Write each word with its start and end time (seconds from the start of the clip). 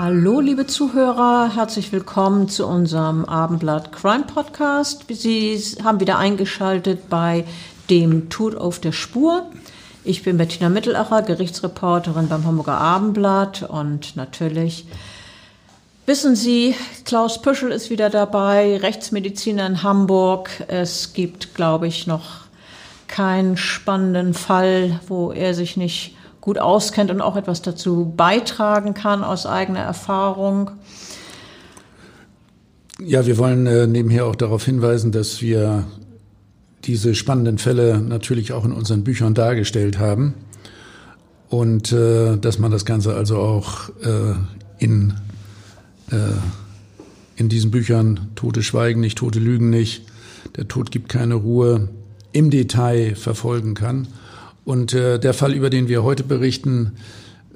Hallo, 0.00 0.38
liebe 0.38 0.64
Zuhörer, 0.64 1.56
herzlich 1.56 1.90
willkommen 1.90 2.48
zu 2.48 2.68
unserem 2.68 3.24
Abendblatt 3.24 3.90
Crime 3.90 4.22
Podcast. 4.32 5.06
Sie 5.08 5.60
haben 5.82 5.98
wieder 5.98 6.18
eingeschaltet 6.18 7.08
bei 7.10 7.44
dem 7.90 8.30
Tod 8.30 8.54
auf 8.54 8.78
der 8.78 8.92
Spur. 8.92 9.50
Ich 10.04 10.22
bin 10.22 10.36
Bettina 10.38 10.68
Mittelacher, 10.68 11.22
Gerichtsreporterin 11.22 12.28
beim 12.28 12.44
Hamburger 12.44 12.78
Abendblatt 12.78 13.64
und 13.68 14.14
natürlich 14.14 14.86
wissen 16.06 16.36
Sie, 16.36 16.76
Klaus 17.04 17.42
Püschel 17.42 17.72
ist 17.72 17.90
wieder 17.90 18.08
dabei, 18.08 18.76
Rechtsmediziner 18.76 19.66
in 19.66 19.82
Hamburg. 19.82 20.50
Es 20.68 21.12
gibt, 21.12 21.56
glaube 21.56 21.88
ich, 21.88 22.06
noch 22.06 22.42
keinen 23.08 23.56
spannenden 23.56 24.32
Fall, 24.32 25.00
wo 25.08 25.32
er 25.32 25.54
sich 25.54 25.76
nicht 25.76 26.14
gut 26.40 26.58
auskennt 26.58 27.10
und 27.10 27.20
auch 27.20 27.36
etwas 27.36 27.62
dazu 27.62 28.12
beitragen 28.16 28.94
kann 28.94 29.24
aus 29.24 29.46
eigener 29.46 29.80
Erfahrung. 29.80 30.70
Ja, 33.00 33.26
wir 33.26 33.38
wollen 33.38 33.66
äh, 33.66 33.86
nebenher 33.86 34.26
auch 34.26 34.34
darauf 34.34 34.64
hinweisen, 34.64 35.12
dass 35.12 35.40
wir 35.40 35.84
diese 36.84 37.14
spannenden 37.14 37.58
Fälle 37.58 38.00
natürlich 38.00 38.52
auch 38.52 38.64
in 38.64 38.72
unseren 38.72 39.04
Büchern 39.04 39.34
dargestellt 39.34 39.98
haben 39.98 40.34
und 41.48 41.92
äh, 41.92 42.36
dass 42.36 42.58
man 42.58 42.70
das 42.70 42.84
Ganze 42.84 43.14
also 43.14 43.38
auch 43.38 43.90
äh, 44.02 44.34
in, 44.78 45.14
äh, 46.10 46.16
in 47.36 47.48
diesen 47.48 47.70
Büchern 47.70 48.30
Tote 48.34 48.62
schweigen 48.62 49.00
nicht, 49.00 49.18
Tote 49.18 49.38
lügen 49.38 49.70
nicht, 49.70 50.04
der 50.56 50.68
Tod 50.68 50.90
gibt 50.90 51.08
keine 51.08 51.34
Ruhe 51.34 51.88
im 52.32 52.50
Detail 52.50 53.14
verfolgen 53.14 53.74
kann. 53.74 54.08
Und 54.68 54.92
äh, 54.92 55.18
der 55.18 55.32
Fall, 55.32 55.54
über 55.54 55.70
den 55.70 55.88
wir 55.88 56.02
heute 56.02 56.24
berichten, 56.24 56.92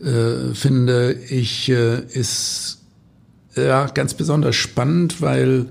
äh, 0.03 0.55
finde 0.55 1.13
ich, 1.13 1.69
äh, 1.69 2.01
ist 2.11 2.79
ja 3.55 3.85
ganz 3.89 4.15
besonders 4.15 4.57
spannend, 4.57 5.21
weil 5.21 5.67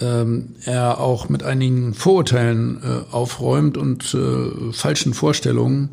ähm, 0.00 0.54
er 0.64 0.98
auch 0.98 1.28
mit 1.28 1.42
einigen 1.42 1.92
Vorurteilen 1.92 2.80
äh, 2.82 3.12
aufräumt 3.14 3.76
und 3.76 4.14
äh, 4.14 4.72
falschen 4.72 5.12
Vorstellungen. 5.12 5.90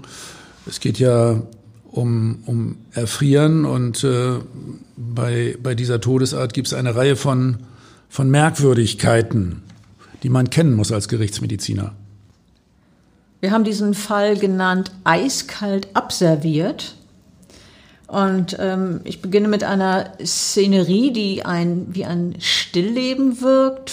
Es 0.65 0.79
geht 0.79 0.97
ja 0.97 1.41
um, 1.91 2.39
um 2.45 2.77
Erfrieren 2.93 3.65
und 3.65 4.05
äh, 4.05 4.35
bei, 4.95 5.57
bei 5.61 5.75
dieser 5.75 5.99
Todesart 5.99 6.53
gibt 6.53 6.67
es 6.67 6.73
eine 6.73 6.95
Reihe 6.95 7.17
von, 7.17 7.57
von 8.07 8.31
Merkwürdigkeiten, 8.31 9.61
die 10.23 10.29
man 10.29 10.49
kennen 10.49 10.73
muss 10.73 10.93
als 10.93 11.09
Gerichtsmediziner. 11.09 11.95
Wir 13.41 13.51
haben 13.51 13.63
diesen 13.63 13.93
Fall 13.93 14.37
genannt 14.37 14.91
eiskalt 15.03 15.87
abserviert. 15.93 16.95
Und 18.07 18.57
ähm, 18.59 19.01
ich 19.03 19.21
beginne 19.21 19.47
mit 19.47 19.63
einer 19.63 20.13
Szenerie, 20.25 21.13
die 21.13 21.45
ein, 21.45 21.87
wie 21.89 22.05
ein 22.05 22.35
Stillleben 22.39 23.39
wirkt. 23.41 23.91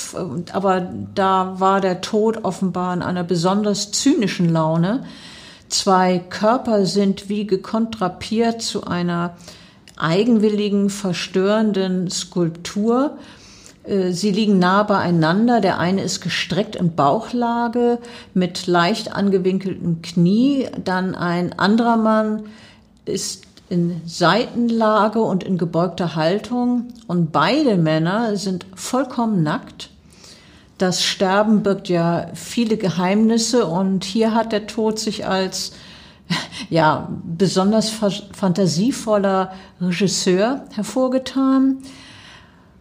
Aber 0.52 0.90
da 1.14 1.60
war 1.60 1.82
der 1.82 2.00
Tod 2.00 2.44
offenbar 2.44 2.94
in 2.94 3.02
einer 3.02 3.24
besonders 3.24 3.92
zynischen 3.92 4.48
Laune. 4.48 5.04
Zwei 5.68 6.18
Körper 6.18 6.86
sind 6.86 7.28
wie 7.28 7.46
gekontrapiert 7.46 8.62
zu 8.62 8.84
einer 8.84 9.36
eigenwilligen, 9.96 10.88
verstörenden 10.88 12.10
Skulptur. 12.10 13.18
Äh, 13.86 14.12
sie 14.12 14.30
liegen 14.30 14.58
nah 14.58 14.82
beieinander. 14.82 15.60
Der 15.60 15.78
eine 15.78 16.02
ist 16.02 16.20
gestreckt 16.20 16.76
in 16.76 16.94
Bauchlage 16.94 17.98
mit 18.34 18.66
leicht 18.66 19.12
angewinkeltem 19.12 20.02
Knie. 20.02 20.68
Dann 20.82 21.14
ein 21.14 21.58
anderer 21.58 21.96
Mann 21.96 22.44
ist 23.04 23.44
in 23.68 24.00
Seitenlage 24.04 25.20
und 25.20 25.42
in 25.42 25.58
gebeugter 25.58 26.14
Haltung. 26.14 26.88
Und 27.06 27.32
beide 27.32 27.76
Männer 27.76 28.36
sind 28.36 28.66
vollkommen 28.74 29.42
nackt. 29.42 29.90
Das 30.78 31.02
Sterben 31.02 31.62
birgt 31.62 31.88
ja 31.88 32.26
viele 32.34 32.76
Geheimnisse 32.76 33.66
und 33.66 34.04
hier 34.04 34.34
hat 34.34 34.52
der 34.52 34.66
Tod 34.66 34.98
sich 34.98 35.26
als 35.26 35.72
ja, 36.70 37.08
besonders 37.24 37.90
fantasievoller 37.90 39.52
Regisseur 39.80 40.64
hervorgetan. 40.74 41.78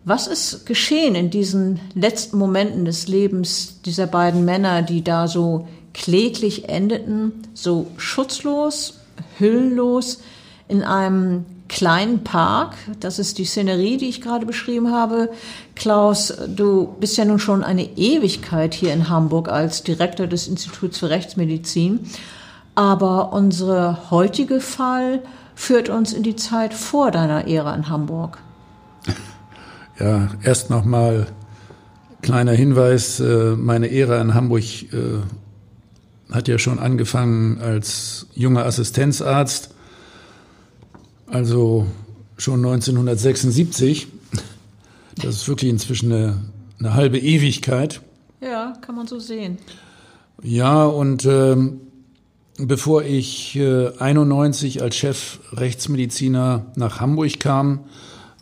Was 0.07 0.27
ist 0.27 0.67
geschehen 0.67 1.16
in 1.16 1.31
diesen 1.31 1.79
letzten 1.95 2.38
Momenten 2.38 2.85
des 2.85 3.07
Lebens 3.07 3.81
dieser 3.83 4.05
beiden 4.05 4.45
Männer, 4.45 4.83
die 4.83 5.03
da 5.03 5.27
so 5.27 5.67
kläglich 5.95 6.69
endeten, 6.69 7.41
so 7.55 7.88
schutzlos, 7.97 8.99
hüllenlos 9.39 10.19
in 10.67 10.83
einem 10.83 11.45
kleinen 11.67 12.23
Park? 12.23 12.75
Das 12.99 13.17
ist 13.17 13.39
die 13.39 13.45
Szenerie, 13.45 13.97
die 13.97 14.09
ich 14.09 14.21
gerade 14.21 14.45
beschrieben 14.45 14.91
habe. 14.91 15.31
Klaus, 15.73 16.31
du 16.55 16.95
bist 16.99 17.17
ja 17.17 17.25
nun 17.25 17.39
schon 17.39 17.63
eine 17.63 17.97
Ewigkeit 17.97 18.75
hier 18.75 18.94
in 18.94 19.09
Hamburg 19.09 19.49
als 19.49 19.81
Direktor 19.81 20.27
des 20.27 20.47
Instituts 20.47 20.99
für 20.99 21.09
Rechtsmedizin. 21.09 22.01
Aber 22.75 23.33
unsere 23.33 24.11
heutige 24.11 24.61
Fall 24.61 25.23
führt 25.55 25.89
uns 25.89 26.13
in 26.13 26.21
die 26.21 26.35
Zeit 26.35 26.75
vor 26.75 27.09
deiner 27.09 27.47
Ära 27.47 27.73
in 27.73 27.89
Hamburg. 27.89 28.38
Ja, 30.00 30.29
erst 30.44 30.69
nochmal 30.69 31.28
kleiner 32.22 32.53
Hinweis, 32.53 33.19
äh, 33.19 33.56
meine 33.56 33.91
Ära 33.91 34.19
in 34.19 34.33
Hamburg 34.33 34.63
äh, 34.63 35.22
hat 36.31 36.47
ja 36.47 36.57
schon 36.57 36.79
angefangen 36.79 37.61
als 37.61 38.28
junger 38.33 38.66
Assistenzarzt, 38.66 39.69
also 41.28 41.85
schon 42.38 42.66
1976. 42.66 44.07
Das 45.17 45.35
ist 45.35 45.47
wirklich 45.47 45.72
inzwischen 45.72 46.12
eine, 46.12 46.41
eine 46.79 46.94
halbe 46.94 47.19
Ewigkeit. 47.19 48.01
Ja, 48.41 48.73
kann 48.81 48.95
man 48.95 49.07
so 49.07 49.19
sehen. 49.19 49.57
Ja, 50.41 50.85
und 50.85 51.25
äh, 51.25 51.56
bevor 52.57 53.03
ich 53.03 53.56
äh, 53.56 53.91
91 53.97 54.81
als 54.81 54.95
Chef 54.95 55.39
Rechtsmediziner 55.53 56.66
nach 56.75 57.00
Hamburg 57.00 57.39
kam, 57.39 57.85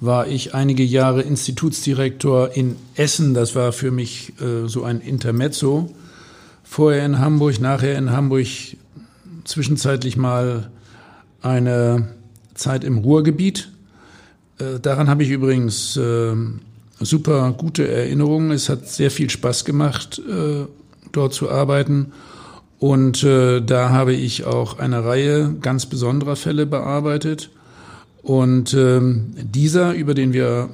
war 0.05 0.27
ich 0.27 0.53
einige 0.53 0.83
Jahre 0.83 1.21
Institutsdirektor 1.21 2.51
in 2.55 2.75
Essen. 2.95 3.33
Das 3.33 3.55
war 3.55 3.71
für 3.71 3.89
mich 3.89 4.33
äh, 4.41 4.67
so 4.67 4.83
ein 4.83 4.99
Intermezzo. 4.99 5.89
Vorher 6.63 7.05
in 7.05 7.19
Hamburg, 7.19 7.61
nachher 7.61 7.97
in 7.97 8.11
Hamburg, 8.11 8.47
zwischenzeitlich 9.45 10.17
mal 10.17 10.69
eine 11.41 12.09
Zeit 12.53 12.83
im 12.83 12.97
Ruhrgebiet. 12.97 13.71
Äh, 14.59 14.81
daran 14.81 15.07
habe 15.07 15.23
ich 15.23 15.29
übrigens 15.29 15.95
äh, 15.95 16.35
super 16.99 17.53
gute 17.57 17.87
Erinnerungen. 17.87 18.51
Es 18.51 18.67
hat 18.67 18.89
sehr 18.89 19.09
viel 19.09 19.29
Spaß 19.29 19.63
gemacht, 19.63 20.19
äh, 20.19 20.65
dort 21.13 21.33
zu 21.33 21.49
arbeiten. 21.49 22.11
Und 22.77 23.23
äh, 23.23 23.61
da 23.61 23.91
habe 23.91 24.13
ich 24.13 24.43
auch 24.43 24.79
eine 24.79 25.05
Reihe 25.05 25.55
ganz 25.61 25.85
besonderer 25.85 26.35
Fälle 26.35 26.65
bearbeitet. 26.65 27.51
Und 28.23 28.73
ähm, 28.73 29.35
dieser, 29.35 29.93
über 29.93 30.13
den 30.13 30.33
wir 30.33 30.69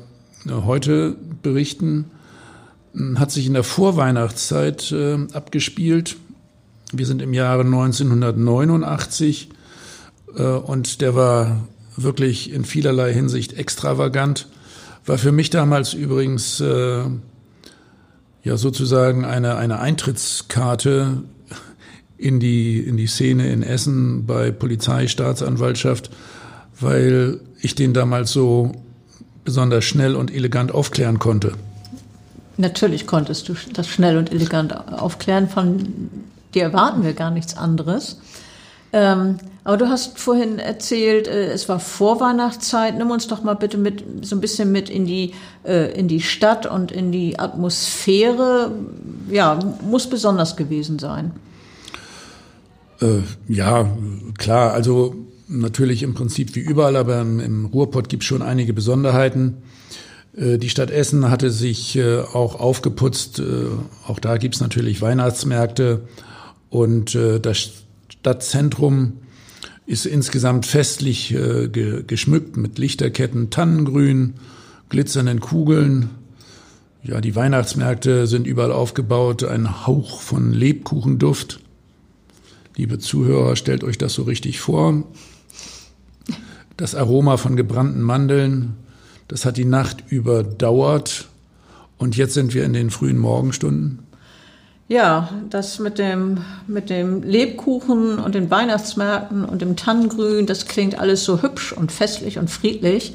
äh, 0.45 0.51
heute 0.51 1.15
berichten, 1.41 2.05
hat 3.15 3.31
sich 3.31 3.47
in 3.47 3.53
der 3.53 3.63
Vorweihnachtszeit 3.63 4.91
äh, 4.91 5.17
abgespielt. 5.33 6.17
Wir 6.91 7.05
sind 7.05 7.21
im 7.21 7.33
Jahre 7.33 7.61
1989 7.61 9.49
äh, 10.35 10.43
und 10.43 11.01
der 11.01 11.15
war 11.15 11.67
wirklich 11.97 12.53
in 12.53 12.65
vielerlei 12.65 13.13
Hinsicht 13.13 13.53
extravagant. 13.53 14.47
War 15.05 15.17
für 15.17 15.31
mich 15.31 15.49
damals 15.49 15.93
übrigens 15.93 16.59
äh, 16.61 17.03
ja 18.43 18.57
sozusagen 18.57 19.25
eine, 19.25 19.55
eine 19.55 19.79
Eintrittskarte 19.79 21.23
in 22.17 22.39
die, 22.39 22.79
in 22.79 22.97
die 22.97 23.07
Szene 23.07 23.51
in 23.51 23.63
Essen 23.63 24.25
bei 24.25 24.51
Polizei, 24.51 25.07
Staatsanwaltschaft, 25.07 26.11
weil 26.79 27.39
ich 27.61 27.75
den 27.75 27.93
damals 27.93 28.31
so 28.31 28.71
besonders 29.43 29.83
schnell 29.83 30.15
und 30.15 30.33
elegant 30.33 30.73
aufklären 30.73 31.19
konnte. 31.19 31.53
Natürlich 32.57 33.07
konntest 33.07 33.47
du 33.49 33.55
das 33.73 33.87
schnell 33.87 34.17
und 34.17 34.31
elegant 34.31 34.73
aufklären. 34.91 35.47
Von 35.47 36.09
dir 36.53 36.63
erwarten 36.63 37.03
wir 37.03 37.13
gar 37.13 37.31
nichts 37.31 37.55
anderes. 37.55 38.19
Ähm, 38.91 39.37
aber 39.63 39.77
du 39.77 39.87
hast 39.87 40.17
vorhin 40.17 40.57
erzählt, 40.57 41.27
äh, 41.27 41.51
es 41.51 41.69
war 41.69 41.79
Vorweihnachtszeit. 41.79 42.97
Nimm 42.97 43.11
uns 43.11 43.27
doch 43.27 43.43
mal 43.43 43.53
bitte 43.53 43.77
mit 43.77 44.03
so 44.25 44.35
ein 44.35 44.41
bisschen 44.41 44.71
mit 44.71 44.89
in 44.89 45.05
die 45.05 45.33
äh, 45.63 45.91
in 45.97 46.07
die 46.07 46.21
Stadt 46.21 46.65
und 46.65 46.91
in 46.91 47.11
die 47.11 47.37
Atmosphäre. 47.37 48.71
Ja, 49.29 49.59
muss 49.87 50.09
besonders 50.09 50.55
gewesen 50.55 50.97
sein. 50.99 51.31
Äh, 52.99 53.21
ja, 53.47 53.87
klar. 54.37 54.73
Also 54.73 55.15
natürlich 55.49 56.03
im 56.03 56.13
Prinzip 56.13 56.55
wie 56.55 56.59
überall, 56.59 56.95
aber 56.95 57.19
im, 57.21 57.65
Ruhrpott 57.65 58.07
gibt 58.07 58.23
es 58.23 58.27
schon 58.27 58.41
einige 58.41 58.73
Besonderheiten. 58.73 59.57
Äh, 60.35 60.57
die 60.57 60.69
Stadt 60.69 60.91
Essen 60.91 61.29
hatte 61.29 61.51
sich 61.51 61.95
äh, 61.97 62.19
auch 62.19 62.59
aufgeputzt. 62.59 63.39
Äh, 63.39 63.65
auch 64.07 64.19
da 64.19 64.37
gibt 64.37 64.55
es 64.55 64.61
natürlich 64.61 65.01
Weihnachtsmärkte. 65.01 66.01
Und 66.69 67.15
das 67.15 67.71
Stadtzentrum 68.09 69.13
ist 69.87 70.05
insgesamt 70.05 70.67
festlich 70.67 71.35
geschmückt 72.05 72.57
mit 72.57 72.77
Lichterketten, 72.77 73.49
Tannengrün, 73.49 74.35
glitzernden 74.89 75.39
Kugeln. 75.39 76.11
Ja, 77.01 77.21
die 77.21 77.35
Weihnachtsmärkte 77.35 78.27
sind 78.27 78.45
überall 78.45 78.71
aufgebaut, 78.71 79.43
ein 79.43 79.87
Hauch 79.87 80.21
von 80.21 80.53
Lebkuchenduft. 80.53 81.59
Liebe 82.75 82.99
Zuhörer, 82.99 83.55
stellt 83.55 83.83
euch 83.83 83.97
das 83.97 84.13
so 84.13 84.21
richtig 84.21 84.59
vor. 84.59 85.05
Das 86.79 86.95
Aroma 86.95 87.35
von 87.35 87.57
gebrannten 87.57 88.01
Mandeln, 88.01 88.77
das 89.27 89.43
hat 89.43 89.57
die 89.57 89.65
Nacht 89.65 90.01
überdauert 90.07 91.27
und 91.97 92.15
jetzt 92.15 92.35
sind 92.35 92.53
wir 92.53 92.63
in 92.63 92.71
den 92.71 92.89
frühen 92.89 93.17
Morgenstunden. 93.17 93.99
Ja, 94.87 95.27
das 95.49 95.79
mit 95.79 95.99
dem, 95.99 96.37
mit 96.67 96.89
dem 96.89 97.21
Lebkuchen 97.21 98.17
und 98.17 98.33
den 98.33 98.49
Weihnachtsmärkten 98.49 99.43
und 99.43 99.61
dem 99.61 99.75
Tannengrün, 99.75 100.45
das 100.45 100.67
klingt 100.67 100.97
alles 100.97 101.25
so 101.25 101.41
hübsch 101.41 101.73
und 101.73 101.91
festlich 101.91 102.39
und 102.39 102.49
friedlich. 102.49 103.13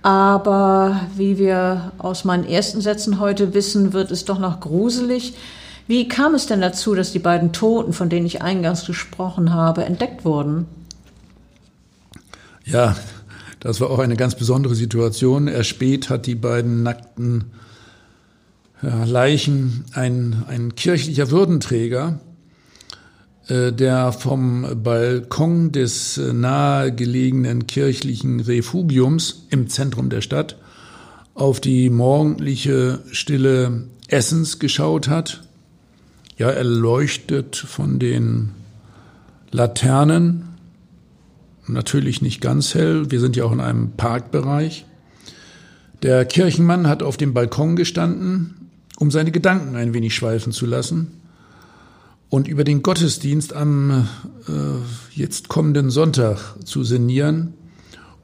Aber 0.00 1.02
wie 1.14 1.36
wir 1.36 1.92
aus 1.98 2.24
meinen 2.24 2.46
ersten 2.46 2.80
Sätzen 2.80 3.20
heute 3.20 3.52
wissen, 3.52 3.92
wird 3.92 4.10
es 4.10 4.24
doch 4.24 4.38
noch 4.38 4.58
gruselig. 4.58 5.34
Wie 5.86 6.08
kam 6.08 6.34
es 6.34 6.46
denn 6.46 6.62
dazu, 6.62 6.94
dass 6.94 7.12
die 7.12 7.18
beiden 7.18 7.52
Toten, 7.52 7.92
von 7.92 8.08
denen 8.08 8.24
ich 8.24 8.40
eingangs 8.40 8.86
gesprochen 8.86 9.52
habe, 9.52 9.84
entdeckt 9.84 10.24
wurden? 10.24 10.66
Ja, 12.72 12.96
das 13.58 13.80
war 13.80 13.90
auch 13.90 13.98
eine 13.98 14.16
ganz 14.16 14.36
besondere 14.36 14.76
Situation. 14.76 15.48
Erspät 15.48 16.08
hat 16.08 16.26
die 16.26 16.36
beiden 16.36 16.84
nackten 16.84 17.46
Leichen 18.80 19.84
ein, 19.92 20.44
ein 20.46 20.74
kirchlicher 20.76 21.30
Würdenträger, 21.30 22.20
äh, 23.48 23.72
der 23.72 24.12
vom 24.12 24.82
Balkon 24.82 25.72
des 25.72 26.16
äh, 26.16 26.32
nahegelegenen 26.32 27.66
kirchlichen 27.66 28.40
Refugiums 28.40 29.46
im 29.50 29.68
Zentrum 29.68 30.08
der 30.08 30.22
Stadt 30.22 30.56
auf 31.34 31.60
die 31.60 31.90
morgendliche 31.90 33.00
Stille 33.10 33.84
Essens 34.08 34.60
geschaut 34.60 35.08
hat. 35.08 35.42
Ja, 36.38 36.50
erleuchtet 36.50 37.56
von 37.56 37.98
den 37.98 38.52
Laternen 39.50 40.49
natürlich 41.72 42.22
nicht 42.22 42.40
ganz 42.40 42.74
hell. 42.74 43.10
Wir 43.10 43.20
sind 43.20 43.36
ja 43.36 43.44
auch 43.44 43.52
in 43.52 43.60
einem 43.60 43.92
Parkbereich. 43.92 44.86
Der 46.02 46.24
Kirchenmann 46.24 46.88
hat 46.88 47.02
auf 47.02 47.16
dem 47.16 47.34
Balkon 47.34 47.76
gestanden, 47.76 48.70
um 48.98 49.10
seine 49.10 49.32
Gedanken 49.32 49.76
ein 49.76 49.92
wenig 49.94 50.14
schweifen 50.14 50.52
zu 50.52 50.66
lassen 50.66 51.20
und 52.30 52.48
über 52.48 52.64
den 52.64 52.82
Gottesdienst 52.82 53.52
am 53.52 54.08
äh, 54.48 54.52
jetzt 55.12 55.48
kommenden 55.48 55.90
Sonntag 55.90 56.56
zu 56.64 56.84
sinnieren 56.84 57.54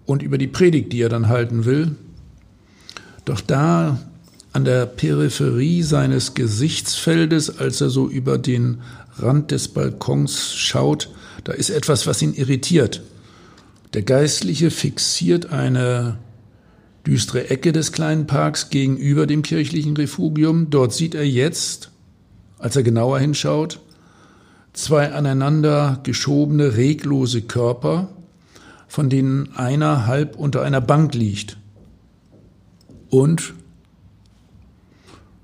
und 0.06 0.22
über 0.22 0.38
die 0.38 0.46
Predigt, 0.46 0.93
die 0.93 1.02
er 1.02 1.08
dann 1.08 1.28
halten 1.28 1.64
will. 1.64 1.96
Doch 3.25 3.40
da 3.40 3.98
an 4.52 4.64
der 4.64 4.87
Peripherie 4.87 5.82
seines 5.82 6.34
Gesichtsfeldes, 6.34 7.58
als 7.58 7.81
er 7.81 7.90
so 7.90 8.08
über 8.08 8.38
den 8.38 8.78
Rand 9.19 9.50
des 9.50 9.69
Balkons 9.69 10.54
schaut, 10.54 11.10
da 11.44 11.52
ist 11.52 11.70
etwas, 11.70 12.06
was 12.06 12.22
ihn 12.22 12.32
irritiert. 12.32 13.02
Der 13.96 14.02
Geistliche 14.02 14.70
fixiert 14.70 15.52
eine 15.52 16.19
düstere 17.06 17.48
Ecke 17.48 17.72
des 17.72 17.93
kleinen 17.93 18.26
Parks 18.26 18.69
gegenüber 18.69 19.26
dem 19.26 19.40
kirchlichen 19.40 19.96
Refugium. 19.96 20.69
Dort 20.69 20.93
sieht 20.93 21.14
er 21.14 21.26
jetzt, 21.26 21.90
als 22.58 22.76
er 22.76 22.82
genauer 22.82 23.20
hinschaut, 23.20 23.81
zwei 24.75 25.14
aneinander 25.14 26.00
geschobene, 26.02 26.76
reglose 26.76 27.40
Körper, 27.40 28.10
von 28.87 29.08
denen 29.08 29.56
einer 29.56 30.06
halb 30.06 30.37
unter 30.37 30.60
einer 30.60 30.82
Bank 30.82 31.14
liegt. 31.14 31.56
Und, 33.08 33.54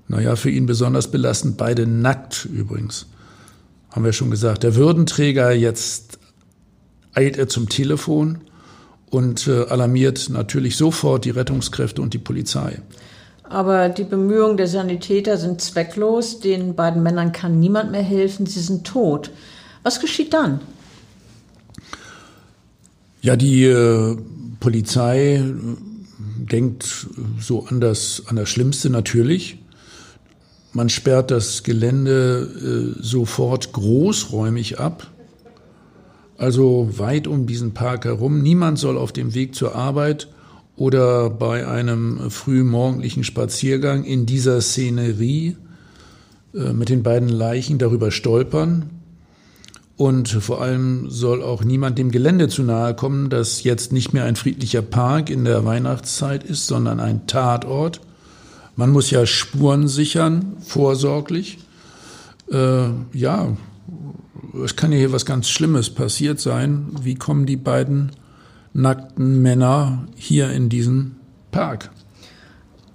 naja, 0.07 0.35
für 0.35 0.51
ihn 0.51 0.67
besonders 0.67 1.09
belastend, 1.09 1.57
beide 1.57 1.87
nackt 1.87 2.45
übrigens. 2.45 3.07
Haben 3.89 4.05
wir 4.05 4.13
schon 4.13 4.29
gesagt. 4.29 4.61
Der 4.61 4.75
Würdenträger 4.75 5.51
jetzt 5.51 6.12
eilt 7.13 7.37
er 7.37 7.47
zum 7.47 7.69
Telefon 7.69 8.39
und 9.09 9.47
äh, 9.47 9.65
alarmiert 9.65 10.29
natürlich 10.29 10.75
sofort 10.75 11.25
die 11.25 11.29
Rettungskräfte 11.29 12.01
und 12.01 12.13
die 12.13 12.19
Polizei. 12.19 12.81
Aber 13.43 13.89
die 13.89 14.03
Bemühungen 14.03 14.57
der 14.57 14.67
Sanitäter 14.67 15.37
sind 15.37 15.61
zwecklos. 15.61 16.39
Den 16.39 16.75
beiden 16.75 17.03
Männern 17.03 17.31
kann 17.31 17.59
niemand 17.59 17.91
mehr 17.91 18.01
helfen. 18.01 18.47
Sie 18.47 18.61
sind 18.61 18.87
tot. 18.87 19.29
Was 19.83 19.99
geschieht 19.99 20.33
dann? 20.33 20.61
Ja, 23.21 23.35
die 23.35 23.65
äh, 23.65 24.17
Polizei 24.59 25.35
äh, 25.35 25.43
denkt 26.17 27.07
so 27.39 27.65
an 27.65 27.79
das, 27.79 28.23
an 28.27 28.35
das 28.35 28.49
Schlimmste 28.49 28.89
natürlich. 28.89 29.59
Man 30.71 30.89
sperrt 30.89 31.29
das 31.29 31.61
Gelände 31.61 32.95
sofort 32.99 33.73
großräumig 33.73 34.79
ab 34.79 35.12
also 36.37 36.89
weit 36.97 37.27
um 37.27 37.45
diesen 37.45 37.73
Park 37.73 38.05
herum. 38.05 38.41
Niemand 38.41 38.79
soll 38.79 38.97
auf 38.97 39.11
dem 39.11 39.33
Weg 39.33 39.55
zur 39.55 39.75
Arbeit 39.75 40.27
oder 40.75 41.29
bei 41.29 41.67
einem 41.67 42.29
frühmorgendlichen 42.31 43.23
Spaziergang 43.23 44.03
in 44.03 44.25
dieser 44.25 44.61
Szenerie 44.61 45.57
äh, 46.53 46.73
mit 46.73 46.89
den 46.89 47.03
beiden 47.03 47.29
Leichen 47.29 47.77
darüber 47.77 48.11
stolpern. 48.11 48.89
Und 49.95 50.29
vor 50.29 50.61
allem 50.61 51.09
soll 51.09 51.43
auch 51.43 51.63
niemand 51.63 51.99
dem 51.99 52.09
Gelände 52.09 52.47
zu 52.47 52.63
nahe 52.63 52.95
kommen, 52.95 53.29
das 53.29 53.63
jetzt 53.63 53.91
nicht 53.91 54.11
mehr 54.11 54.25
ein 54.25 54.35
friedlicher 54.35 54.81
Park 54.81 55.29
in 55.29 55.45
der 55.45 55.65
Weihnachtszeit 55.65 56.43
ist, 56.43 56.65
sondern 56.65 56.99
ein 56.99 57.27
Tatort. 57.27 58.01
Man 58.75 58.89
muss 58.89 59.11
ja 59.11 59.27
Spuren 59.27 59.87
sichern, 59.87 60.57
vorsorglich. 60.65 61.59
Äh, 62.51 62.87
ja, 63.13 63.55
es 64.63 64.75
kann 64.75 64.91
ja 64.91 64.97
hier 64.97 65.11
was 65.11 65.25
ganz 65.25 65.49
Schlimmes 65.49 65.89
passiert 65.89 66.39
sein. 66.39 66.87
Wie 67.01 67.15
kommen 67.15 67.45
die 67.45 67.57
beiden 67.57 68.11
nackten 68.73 69.41
Männer 69.41 70.07
hier 70.15 70.51
in 70.51 70.69
diesen 70.69 71.15
Park? 71.51 71.89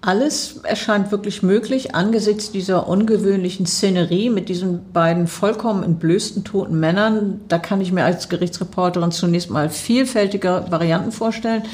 Alles 0.01 0.59
erscheint 0.63 1.11
wirklich 1.11 1.43
möglich 1.43 1.95
angesichts 1.95 2.53
dieser 2.53 2.89
ungewöhnlichen 2.89 3.67
Szenerie 3.67 4.31
mit 4.31 4.49
diesen 4.49 4.93
beiden 4.93 5.27
vollkommen 5.27 5.83
entblößten 5.83 6.45
toten 6.45 6.79
Männern. 6.79 7.41
Da 7.49 7.59
kann 7.59 7.81
ich 7.81 7.91
mir 7.91 8.05
als 8.05 8.29
Gerichtsreporterin 8.29 9.11
zunächst 9.11 9.51
mal 9.51 9.71
vielfältige 9.71 10.67
Varianten 10.71 11.11
vorstellen. 11.11 11.65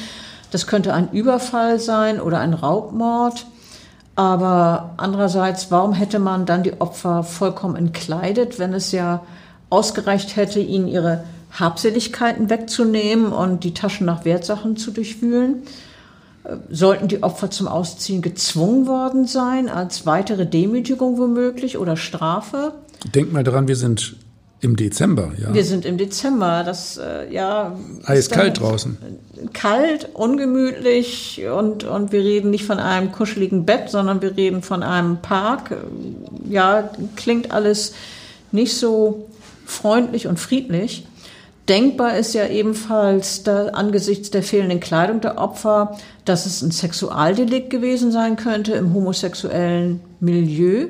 Das 0.49 0.65
könnte 0.65 0.93
ein 0.93 1.11
Überfall 1.11 1.79
sein 1.79 2.19
oder 2.19 2.39
ein 2.39 2.53
Raubmord. 2.55 3.45
Aber 4.15 4.93
andererseits, 4.97 5.69
warum 5.71 5.93
hätte 5.93 6.19
man 6.19 6.45
dann 6.45 6.63
die 6.63 6.79
Opfer 6.81 7.23
vollkommen 7.23 7.75
entkleidet, 7.75 8.57
wenn 8.57 8.73
es 8.73 8.91
ja 8.91 9.21
ausgereicht 9.75 10.37
hätte, 10.37 10.59
ihnen 10.59 10.87
ihre 10.87 11.25
Habseligkeiten 11.51 12.49
wegzunehmen 12.49 13.31
und 13.33 13.63
die 13.63 13.73
Taschen 13.73 14.05
nach 14.05 14.23
Wertsachen 14.23 14.77
zu 14.77 14.91
durchwühlen. 14.91 15.63
Äh, 16.43 16.55
sollten 16.69 17.07
die 17.09 17.23
Opfer 17.23 17.51
zum 17.51 17.67
Ausziehen 17.67 18.21
gezwungen 18.21 18.87
worden 18.87 19.27
sein, 19.27 19.67
als 19.69 20.05
weitere 20.05 20.45
Demütigung 20.45 21.17
womöglich 21.17 21.77
oder 21.77 21.97
Strafe? 21.97 22.73
Denk 23.13 23.33
mal 23.33 23.43
daran, 23.43 23.67
wir 23.67 23.75
sind 23.75 24.15
im 24.61 24.77
Dezember, 24.77 25.33
ja. 25.37 25.53
Wir 25.53 25.65
sind 25.65 25.85
im 25.85 25.97
Dezember, 25.97 26.63
das, 26.63 26.97
äh, 26.97 27.31
ja. 27.31 27.77
Eiskalt 28.05 28.59
draußen. 28.59 28.97
Kalt, 29.53 30.09
ungemütlich 30.13 31.41
und, 31.53 31.83
und 31.83 32.11
wir 32.13 32.21
reden 32.21 32.49
nicht 32.51 32.65
von 32.65 32.79
einem 32.79 33.11
kuscheligen 33.11 33.65
Bett, 33.65 33.89
sondern 33.89 34.21
wir 34.21 34.37
reden 34.37 34.63
von 34.63 34.81
einem 34.81 35.17
Park. 35.17 35.77
Ja, 36.49 36.89
klingt 37.15 37.51
alles 37.51 37.93
nicht 38.51 38.75
so 38.77 39.27
freundlich 39.65 40.27
und 40.27 40.39
friedlich. 40.39 41.05
Denkbar 41.67 42.15
ist 42.17 42.35
ja 42.35 42.47
ebenfalls 42.47 43.43
da, 43.43 43.69
angesichts 43.69 44.29
der 44.29 44.43
fehlenden 44.43 44.79
Kleidung 44.79 45.21
der 45.21 45.39
Opfer, 45.39 45.97
dass 46.23 46.45
es 46.45 46.61
ein 46.61 46.71
Sexualdelikt 46.71 47.71
gewesen 47.71 48.11
sein 48.11 48.35
könnte 48.35 48.73
im 48.73 48.93
homosexuellen 48.93 49.99
Milieu. 50.19 50.87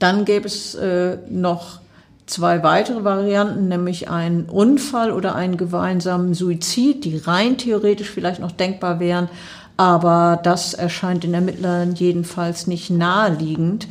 Dann 0.00 0.24
gäbe 0.24 0.46
es 0.46 0.74
äh, 0.74 1.18
noch 1.30 1.80
zwei 2.26 2.62
weitere 2.62 3.04
Varianten, 3.04 3.68
nämlich 3.68 4.10
einen 4.10 4.46
Unfall 4.46 5.12
oder 5.12 5.34
einen 5.34 5.56
gemeinsamen 5.56 6.34
Suizid, 6.34 7.04
die 7.04 7.16
rein 7.16 7.58
theoretisch 7.58 8.10
vielleicht 8.10 8.40
noch 8.40 8.52
denkbar 8.52 9.00
wären, 9.00 9.28
aber 9.76 10.40
das 10.42 10.74
erscheint 10.74 11.22
den 11.22 11.34
Ermittlern 11.34 11.94
jedenfalls 11.94 12.66
nicht 12.66 12.90
naheliegend. 12.90 13.86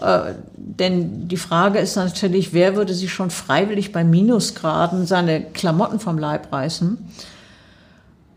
Äh, 0.00 0.34
denn 0.56 1.28
die 1.28 1.36
Frage 1.36 1.78
ist 1.78 1.96
natürlich, 1.96 2.52
wer 2.52 2.76
würde 2.76 2.94
sich 2.94 3.12
schon 3.12 3.30
freiwillig 3.30 3.92
bei 3.92 4.04
Minusgraden 4.04 5.06
seine 5.06 5.42
Klamotten 5.42 5.98
vom 5.98 6.18
Leib 6.18 6.52
reißen? 6.52 6.98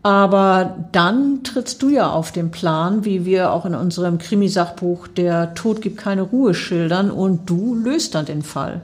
Aber 0.02 0.88
dann 0.90 1.44
trittst 1.44 1.80
du 1.80 1.88
ja 1.88 2.10
auf 2.10 2.32
den 2.32 2.50
Plan, 2.50 3.04
wie 3.04 3.24
wir 3.24 3.52
auch 3.52 3.64
in 3.64 3.76
unserem 3.76 4.18
Krimisachbuch 4.18 5.06
Der 5.06 5.54
Tod 5.54 5.80
gibt 5.80 5.98
keine 5.98 6.22
Ruhe 6.22 6.54
schildern 6.54 7.12
und 7.12 7.48
du 7.48 7.76
löst 7.76 8.16
dann 8.16 8.26
den 8.26 8.42
Fall. 8.42 8.80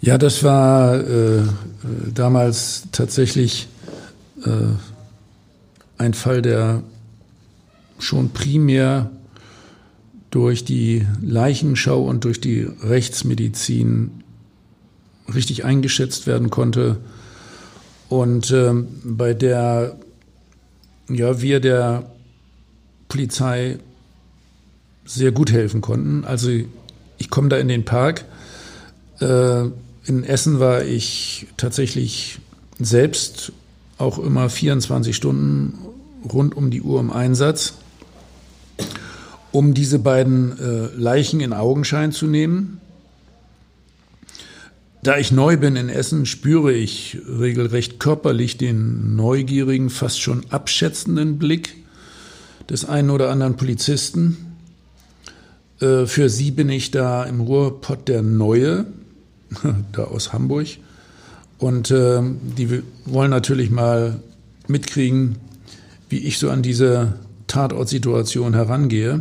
Ja, 0.00 0.16
das 0.16 0.42
war 0.42 0.94
äh, 0.94 1.42
damals 2.14 2.84
tatsächlich 2.90 3.68
äh, 4.44 4.48
ein 5.98 6.14
Fall, 6.14 6.40
der 6.40 6.82
schon 7.98 8.30
primär 8.30 9.10
durch 10.32 10.64
die 10.64 11.06
Leichenschau 11.20 12.02
und 12.02 12.24
durch 12.24 12.40
die 12.40 12.62
Rechtsmedizin 12.82 14.10
richtig 15.32 15.64
eingeschätzt 15.64 16.26
werden 16.26 16.50
konnte 16.50 16.96
und 18.08 18.50
ähm, 18.50 18.88
bei 19.04 19.34
der 19.34 19.98
ja, 21.08 21.42
wir 21.42 21.60
der 21.60 22.10
Polizei 23.08 23.78
sehr 25.04 25.32
gut 25.32 25.52
helfen 25.52 25.82
konnten. 25.82 26.24
Also 26.24 26.50
ich 27.18 27.28
komme 27.28 27.50
da 27.50 27.58
in 27.58 27.68
den 27.68 27.84
Park. 27.84 28.24
Äh, 29.20 29.64
in 30.06 30.24
Essen 30.24 30.60
war 30.60 30.82
ich 30.82 31.46
tatsächlich 31.58 32.38
selbst 32.78 33.52
auch 33.98 34.18
immer 34.18 34.48
24 34.48 35.14
Stunden 35.14 35.74
rund 36.32 36.56
um 36.56 36.70
die 36.70 36.80
Uhr 36.80 37.00
im 37.00 37.12
Einsatz 37.12 37.74
um 39.52 39.74
diese 39.74 39.98
beiden 39.98 40.58
äh, 40.58 40.88
Leichen 40.96 41.40
in 41.40 41.52
Augenschein 41.52 42.12
zu 42.12 42.26
nehmen. 42.26 42.80
Da 45.02 45.18
ich 45.18 45.32
neu 45.32 45.56
bin 45.56 45.76
in 45.76 45.88
Essen, 45.88 46.26
spüre 46.26 46.72
ich 46.72 47.18
regelrecht 47.28 47.98
körperlich 47.98 48.56
den 48.56 49.16
neugierigen, 49.16 49.90
fast 49.90 50.20
schon 50.20 50.44
abschätzenden 50.50 51.38
Blick 51.38 51.74
des 52.70 52.84
einen 52.84 53.10
oder 53.10 53.30
anderen 53.30 53.56
Polizisten. 53.56 54.56
Äh, 55.80 56.06
für 56.06 56.28
sie 56.28 56.52
bin 56.52 56.68
ich 56.68 56.92
da 56.92 57.24
im 57.24 57.40
Ruhrpott 57.40 58.08
der 58.08 58.22
Neue, 58.22 58.86
da 59.92 60.04
aus 60.04 60.32
Hamburg. 60.32 60.68
Und 61.58 61.90
äh, 61.90 62.20
die 62.56 62.82
wollen 63.04 63.30
natürlich 63.30 63.70
mal 63.70 64.20
mitkriegen, 64.68 65.36
wie 66.08 66.18
ich 66.18 66.38
so 66.38 66.48
an 66.50 66.62
diese 66.62 67.14
Tatortsituation 67.48 68.54
herangehe. 68.54 69.20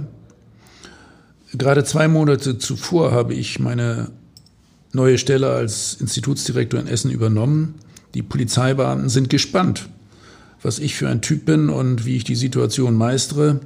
Gerade 1.53 1.83
zwei 1.83 2.07
Monate 2.07 2.57
zuvor 2.57 3.11
habe 3.11 3.33
ich 3.33 3.59
meine 3.59 4.11
neue 4.93 5.17
Stelle 5.17 5.49
als 5.49 5.95
Institutsdirektor 5.99 6.79
in 6.79 6.87
Essen 6.87 7.11
übernommen. 7.11 7.75
Die 8.13 8.21
Polizeibeamten 8.21 9.09
sind 9.09 9.29
gespannt, 9.29 9.89
was 10.61 10.79
ich 10.79 10.95
für 10.95 11.09
ein 11.09 11.21
Typ 11.21 11.45
bin 11.45 11.69
und 11.69 12.05
wie 12.05 12.17
ich 12.17 12.23
die 12.23 12.35
Situation 12.35 12.95
meistere, 12.95 13.59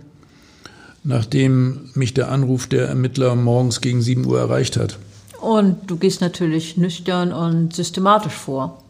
nachdem 1.03 1.89
mich 1.93 2.13
der 2.13 2.31
Anruf 2.31 2.67
der 2.67 2.87
Ermittler 2.87 3.35
morgens 3.35 3.81
gegen 3.81 4.01
7 4.01 4.25
Uhr 4.25 4.39
erreicht 4.39 4.77
hat. 4.77 4.97
Und 5.41 5.89
du 5.89 5.97
gehst 5.97 6.21
natürlich 6.21 6.77
nüchtern 6.77 7.31
und 7.31 7.73
systematisch 7.73 8.33
vor. 8.33 8.83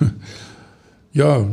Ja, 1.10 1.44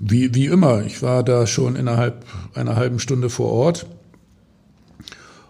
wie, 0.00 0.34
wie 0.34 0.46
immer. 0.46 0.84
Ich 0.84 1.00
war 1.00 1.22
da 1.22 1.46
schon 1.46 1.76
innerhalb 1.76 2.26
einer 2.54 2.76
halben 2.76 2.98
Stunde 2.98 3.30
vor 3.30 3.50
Ort 3.50 3.86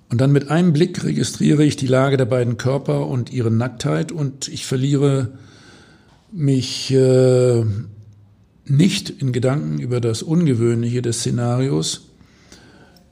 und 0.09 0.21
dann 0.21 0.33
mit 0.33 0.51
einem 0.51 0.73
Blick 0.73 1.03
registriere 1.03 1.65
ich 1.65 1.77
die 1.77 1.89
Lage 1.89 2.17
der 2.17 2.27
beiden 2.27 2.57
Körper 2.57 3.07
und 3.07 3.33
ihre 3.33 3.51
Nacktheit 3.51 4.13
und 4.13 4.49
ich 4.49 4.65
verliere 4.65 5.33
mich 6.31 6.93
äh, 6.93 7.65
nicht 8.65 9.11
in 9.11 9.33
Gedanken 9.33 9.79
über 9.79 10.01
das 10.01 10.23
Ungewöhnliche 10.23 11.03
des 11.03 11.21
Szenarios. 11.21 12.03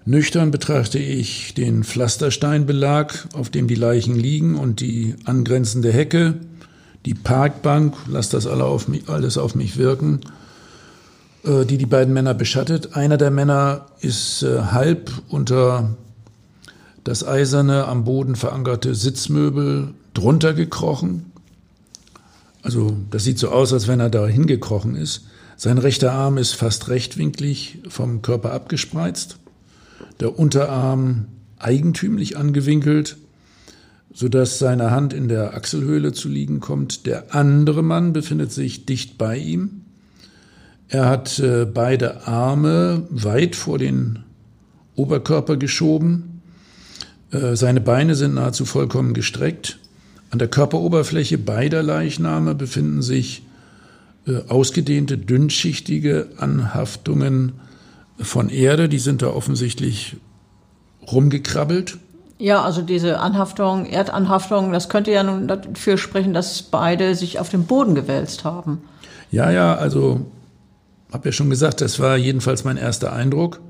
Nüchtern 0.05 0.51
betrachte 0.51 0.99
ich 0.99 1.55
den 1.55 1.83
Pflastersteinbelag, 1.83 3.15
auf 3.33 3.51
dem 3.51 3.67
die 3.67 3.75
Leichen 3.75 4.15
liegen 4.15 4.57
und 4.57 4.81
die 4.81 5.15
angrenzende 5.25 5.93
Hecke, 5.93 6.35
die 7.07 7.15
Parkbank, 7.15 7.95
lass 8.07 8.29
das 8.29 8.47
alle 8.47 8.65
auf 8.65 8.87
mich, 8.87 9.09
alles 9.09 9.39
auf 9.39 9.55
mich 9.55 9.79
wirken, 9.79 10.21
äh, 11.45 11.65
die 11.65 11.79
die 11.79 11.87
beiden 11.87 12.15
Männer 12.15 12.35
beschattet. 12.35 12.95
Einer 12.95 13.17
der 13.17 13.31
Männer 13.31 13.87
ist 14.01 14.43
äh, 14.43 14.61
halb 14.61 15.11
unter 15.29 15.97
das 17.05 17.27
eiserne, 17.27 17.87
am 17.87 18.05
Boden 18.05 18.35
verankerte 18.35 18.95
Sitzmöbel 18.95 19.95
drunter 20.15 20.55
gekrochen. 20.55 21.33
Also 22.63 22.97
das 23.11 23.25
sieht 23.25 23.39
so 23.39 23.51
aus, 23.51 23.73
als 23.75 23.87
wenn 23.89 24.01
er 24.01 24.09
da 24.09 24.27
hingekrochen 24.27 24.97
ist. 24.97 25.27
Sein 25.57 25.79
rechter 25.79 26.13
Arm 26.13 26.39
ist 26.39 26.55
fast 26.55 26.89
rechtwinklig 26.89 27.79
vom 27.89 28.23
Körper 28.23 28.53
abgespreizt, 28.53 29.37
der 30.21 30.39
Unterarm 30.39 31.27
eigentümlich 31.59 32.39
angewinkelt, 32.39 33.17
sodass 34.13 34.59
seine 34.59 34.91
Hand 34.91 35.13
in 35.13 35.29
der 35.29 35.55
Achselhöhle 35.55 36.13
zu 36.13 36.29
liegen 36.29 36.61
kommt. 36.61 37.07
Der 37.07 37.35
andere 37.35 37.83
Mann 37.83 38.15
befindet 38.15 38.51
sich 38.51 38.87
dicht 38.87 39.19
bei 39.19 39.37
ihm. 39.37 39.83
Er 40.89 41.09
hat 41.09 41.39
äh, 41.39 41.67
beide 41.67 42.27
Arme 42.27 43.07
weit 43.11 43.57
vor 43.57 43.79
den 43.79 44.21
Oberkörper 44.97 45.57
geschoben 45.57 46.34
seine 47.55 47.81
Beine 47.81 48.15
sind 48.15 48.35
nahezu 48.35 48.65
vollkommen 48.65 49.15
gestreckt. 49.15 49.79
An 50.31 50.39
der 50.39 50.49
Körperoberfläche 50.49 51.39
beider 51.39 51.83
Leichname 51.83 52.55
befinden 52.55 53.03
sich 53.03 53.43
äh, 54.27 54.41
ausgedehnte, 54.49 55.19
dünnschichtige 55.19 56.29
Anhaftungen 56.39 57.53
von 58.19 58.49
Erde. 58.49 58.89
Die 58.89 58.99
sind 58.99 59.23
da 59.23 59.29
offensichtlich 59.29 60.17
rumgekrabbelt. 61.11 61.99
Ja, 62.39 62.63
also 62.63 62.83
diese 62.83 63.21
Anhaftung, 63.21 63.87
Erdanhaftung, 63.87 64.73
das 64.73 64.89
könnte 64.89 65.13
ja 65.13 65.23
nun 65.23 65.47
dafür 65.47 65.99
sprechen, 65.99 66.35
dass 66.35 66.63
beide 66.63 67.15
sich 67.15 67.39
auf 67.39 67.49
den 67.49 67.65
Boden 67.65 67.95
gewälzt 67.95 68.45
haben. 68.45 68.83
Ja, 69.31 69.51
ja, 69.51 69.75
also 69.77 70.27
habe 71.13 71.29
ja 71.29 71.33
schon 71.33 71.49
gesagt, 71.49 71.81
das 71.81 72.01
war 72.01 72.17
jedenfalls 72.17 72.65
mein 72.65 72.77
erster 72.77 73.13
Eindruck. 73.13 73.61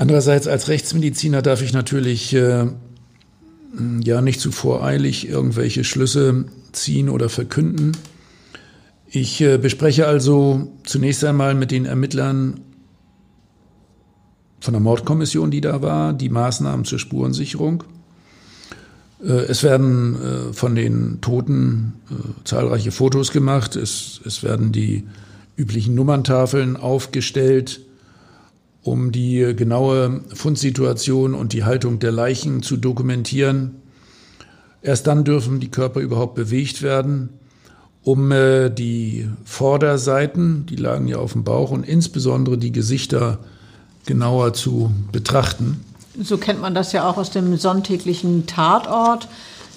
Andererseits 0.00 0.48
als 0.48 0.68
Rechtsmediziner 0.68 1.42
darf 1.42 1.60
ich 1.60 1.74
natürlich 1.74 2.32
äh, 2.32 2.68
ja 4.02 4.22
nicht 4.22 4.40
zu 4.40 4.50
voreilig 4.50 5.28
irgendwelche 5.28 5.84
Schlüsse 5.84 6.46
ziehen 6.72 7.10
oder 7.10 7.28
verkünden. 7.28 7.92
Ich 9.10 9.42
äh, 9.42 9.58
bespreche 9.58 10.06
also 10.06 10.72
zunächst 10.84 11.22
einmal 11.22 11.54
mit 11.54 11.70
den 11.70 11.84
Ermittlern 11.84 12.60
von 14.60 14.72
der 14.72 14.80
Mordkommission, 14.80 15.50
die 15.50 15.60
da 15.60 15.82
war, 15.82 16.14
die 16.14 16.30
Maßnahmen 16.30 16.86
zur 16.86 16.98
Spurensicherung. 16.98 17.84
Äh, 19.22 19.32
es 19.48 19.62
werden 19.62 20.16
äh, 20.16 20.52
von 20.54 20.76
den 20.76 21.20
Toten 21.20 21.92
äh, 22.10 22.14
zahlreiche 22.44 22.90
Fotos 22.90 23.32
gemacht. 23.32 23.76
Es, 23.76 24.18
es 24.24 24.42
werden 24.42 24.72
die 24.72 25.06
üblichen 25.58 25.94
Nummerntafeln 25.94 26.78
aufgestellt 26.78 27.82
um 28.82 29.12
die 29.12 29.54
genaue 29.54 30.22
Fundsituation 30.32 31.34
und 31.34 31.52
die 31.52 31.64
Haltung 31.64 31.98
der 31.98 32.12
Leichen 32.12 32.62
zu 32.62 32.76
dokumentieren. 32.76 33.76
Erst 34.82 35.06
dann 35.06 35.24
dürfen 35.24 35.60
die 35.60 35.70
Körper 35.70 36.00
überhaupt 36.00 36.34
bewegt 36.34 36.80
werden, 36.80 37.28
um 38.02 38.32
äh, 38.32 38.70
die 38.70 39.28
Vorderseiten, 39.44 40.64
die 40.66 40.76
lagen 40.76 41.06
ja 41.06 41.18
auf 41.18 41.32
dem 41.32 41.44
Bauch, 41.44 41.70
und 41.70 41.84
insbesondere 41.84 42.56
die 42.56 42.72
Gesichter 42.72 43.40
genauer 44.06 44.54
zu 44.54 44.90
betrachten. 45.12 45.84
So 46.18 46.38
kennt 46.38 46.62
man 46.62 46.74
das 46.74 46.92
ja 46.92 47.08
auch 47.08 47.18
aus 47.18 47.30
dem 47.30 47.56
sonntäglichen 47.58 48.46
Tatort. 48.46 49.28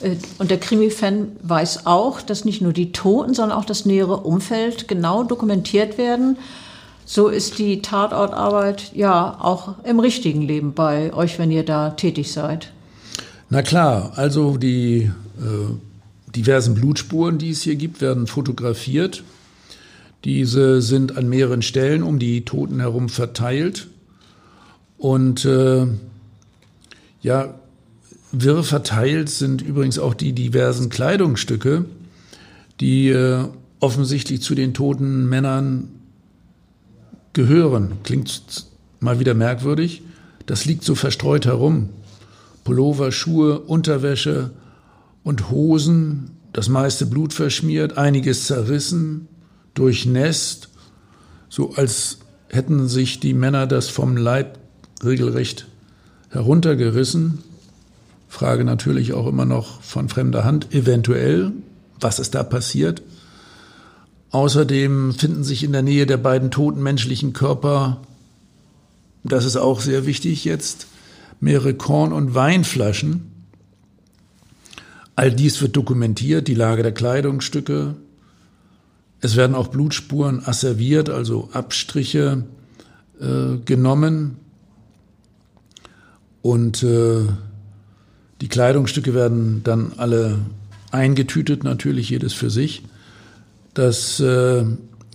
Äh, 0.01 0.15
und 0.37 0.49
der 0.49 0.59
Krimi-Fan 0.59 1.33
weiß 1.41 1.85
auch, 1.85 2.21
dass 2.21 2.45
nicht 2.45 2.61
nur 2.61 2.71
die 2.71 2.93
Toten, 2.93 3.33
sondern 3.33 3.57
auch 3.57 3.65
das 3.65 3.85
nähere 3.85 4.21
Umfeld 4.21 4.87
genau 4.87 5.25
dokumentiert 5.25 5.97
werden 5.97 6.37
so 7.05 7.27
ist 7.27 7.59
die 7.59 7.81
Tatortarbeit 7.81 8.91
ja 8.93 9.37
auch 9.39 9.83
im 9.83 9.99
richtigen 9.99 10.41
Leben 10.41 10.73
bei 10.73 11.13
euch, 11.13 11.39
wenn 11.39 11.51
ihr 11.51 11.63
da 11.63 11.91
tätig 11.91 12.31
seid. 12.31 12.71
Na 13.49 13.61
klar, 13.61 14.13
also 14.15 14.57
die 14.57 15.11
äh, 15.37 16.31
diversen 16.35 16.75
Blutspuren, 16.75 17.37
die 17.37 17.51
es 17.51 17.61
hier 17.61 17.75
gibt, 17.75 18.01
werden 18.01 18.27
fotografiert. 18.27 19.23
Diese 20.23 20.81
sind 20.81 21.17
an 21.17 21.27
mehreren 21.27 21.61
Stellen 21.61 22.01
um 22.01 22.17
die 22.17 22.45
Toten 22.45 22.79
herum 22.79 23.09
verteilt. 23.09 23.87
Und 24.97 25.43
äh, 25.45 25.85
ja, 27.21 27.53
wirr 28.31 28.63
verteilt 28.63 29.29
sind 29.29 29.61
übrigens 29.61 29.99
auch 29.99 30.13
die 30.13 30.33
diversen 30.33 30.89
Kleidungsstücke, 30.89 31.85
die 32.79 33.09
äh, 33.09 33.45
offensichtlich 33.79 34.41
zu 34.41 34.55
den 34.55 34.73
toten 34.73 35.27
Männern 35.27 35.89
gehören. 37.33 37.93
Klingt 38.03 38.65
mal 38.99 39.19
wieder 39.19 39.33
merkwürdig. 39.33 40.03
Das 40.45 40.65
liegt 40.65 40.83
so 40.83 40.95
verstreut 40.95 41.45
herum. 41.45 41.89
Pullover, 42.63 43.11
Schuhe, 43.11 43.59
Unterwäsche 43.59 44.51
und 45.23 45.49
Hosen, 45.49 46.31
das 46.53 46.69
meiste 46.69 47.05
Blut 47.05 47.33
verschmiert, 47.33 47.97
einiges 47.97 48.45
zerrissen, 48.45 49.27
durchnässt, 49.73 50.69
so 51.49 51.73
als 51.75 52.19
hätten 52.49 52.87
sich 52.87 53.19
die 53.19 53.33
Männer 53.33 53.67
das 53.67 53.89
vom 53.89 54.15
Leib 54.15 54.59
regelrecht 55.03 55.67
heruntergerissen. 56.29 57.39
Frage 58.29 58.63
natürlich 58.63 59.13
auch 59.13 59.27
immer 59.27 59.45
noch 59.45 59.81
von 59.81 60.09
fremder 60.09 60.43
Hand, 60.43 60.73
eventuell, 60.73 61.51
was 61.99 62.19
ist 62.19 62.35
da 62.35 62.43
passiert? 62.43 63.01
Außerdem 64.33 65.13
finden 65.13 65.43
sich 65.43 65.63
in 65.63 65.73
der 65.73 65.83
Nähe 65.83 66.07
der 66.07 66.17
beiden 66.17 66.49
toten 66.49 66.81
menschlichen 66.81 67.33
Körper, 67.33 68.01
das 69.23 69.45
ist 69.45 69.57
auch 69.57 69.79
sehr 69.79 70.07
wichtig 70.07 70.43
jetzt, 70.43 70.87
mehrere 71.39 71.75
Korn- 71.75 72.11
und 72.11 72.33
Weinflaschen. 72.33 73.31
All 75.15 75.31
dies 75.31 75.61
wird 75.61 75.75
dokumentiert, 75.75 76.47
die 76.47 76.55
Lage 76.55 76.81
der 76.81 76.93
Kleidungsstücke. 76.93 77.93
Es 79.21 79.35
werden 79.35 79.55
auch 79.55 79.67
Blutspuren 79.67 80.43
asserviert, 80.43 81.11
also 81.11 81.49
Abstriche 81.53 82.43
äh, 83.21 83.57
genommen. 83.63 84.37
Und 86.41 86.81
äh, 86.81 87.21
die 88.41 88.47
Kleidungsstücke 88.47 89.13
werden 89.13 89.61
dann 89.63 89.93
alle 89.97 90.39
eingetütet, 90.89 91.63
natürlich 91.63 92.09
jedes 92.09 92.33
für 92.33 92.49
sich. 92.49 92.81
Das 93.73 94.19
äh, 94.19 94.65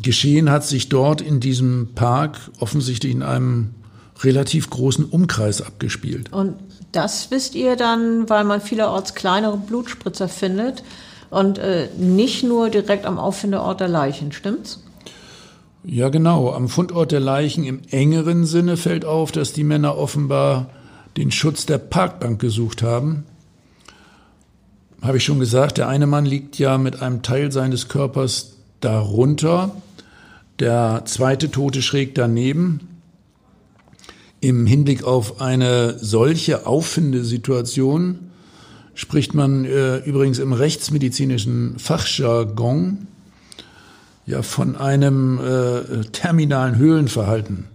Geschehen 0.03 0.51
hat 0.51 0.65
sich 0.65 0.89
dort 0.89 1.21
in 1.21 1.41
diesem 1.41 1.91
Park 1.95 2.39
offensichtlich 2.61 3.13
in 3.13 3.23
einem 3.23 3.75
relativ 4.21 4.71
großen 4.71 5.05
Umkreis 5.05 5.61
abgespielt. 5.61 6.33
Und 6.33 6.55
das 6.93 7.31
wisst 7.31 7.55
ihr 7.55 7.77
dann, 7.77 8.29
weil 8.29 8.45
man 8.45 8.61
vielerorts 8.61 9.15
kleinere 9.15 9.57
Blutspritzer 9.57 10.29
findet 10.29 10.83
und 11.31 11.59
äh, 11.59 11.89
nicht 11.99 12.45
nur 12.45 12.71
direkt 12.71 13.07
am 13.07 13.19
Auffindeort 13.19 13.81
der 13.81 13.89
Leichen, 13.89 14.33
stimmt's? 14.33 14.83
Ja, 15.85 16.09
genau. 16.09 16.53
Am 16.53 16.69
Fundort 16.69 17.13
der 17.13 17.21
Leichen 17.21 17.65
im 17.65 17.81
engeren 17.91 18.45
Sinne 18.45 18.77
fällt 18.77 19.05
auf, 19.05 19.33
dass 19.33 19.53
die 19.53 19.65
Männer 19.65 19.97
offenbar 19.97 20.71
den 21.17 21.31
Schutz 21.31 21.67
der 21.67 21.79
Parkbank 21.79 22.41
gesucht 22.41 22.83
haben. 22.83 23.25
Habe 25.03 25.19
ich 25.19 25.25
schon 25.25 25.39
gesagt, 25.39 25.79
der 25.79 25.89
eine 25.89 26.07
Mann 26.07 26.27
liegt 26.27 26.59
ja 26.59 26.79
mit 26.79 27.03
einem 27.03 27.23
Teil 27.23 27.53
seines 27.53 27.89
Körpers 27.89 28.57
darunter, 28.81 29.75
der 30.59 31.03
zweite 31.05 31.51
Tote 31.51 31.83
schräg 31.83 32.15
daneben 32.15 32.89
im 34.41 34.67
Hinblick 34.67 35.03
auf 35.03 35.41
eine 35.41 35.99
solche 35.99 36.67
Auffindesituation 36.67 38.31
spricht 38.95 39.35
man 39.35 39.65
äh, 39.65 39.99
übrigens 39.99 40.39
im 40.39 40.53
rechtsmedizinischen 40.53 41.79
Fachjargon 41.79 43.09
ja 44.27 44.43
von 44.43 44.77
einem 44.77 45.41
äh, 45.41 46.05
terminalen 46.13 46.77
Höhlenverhalten. 46.77 47.67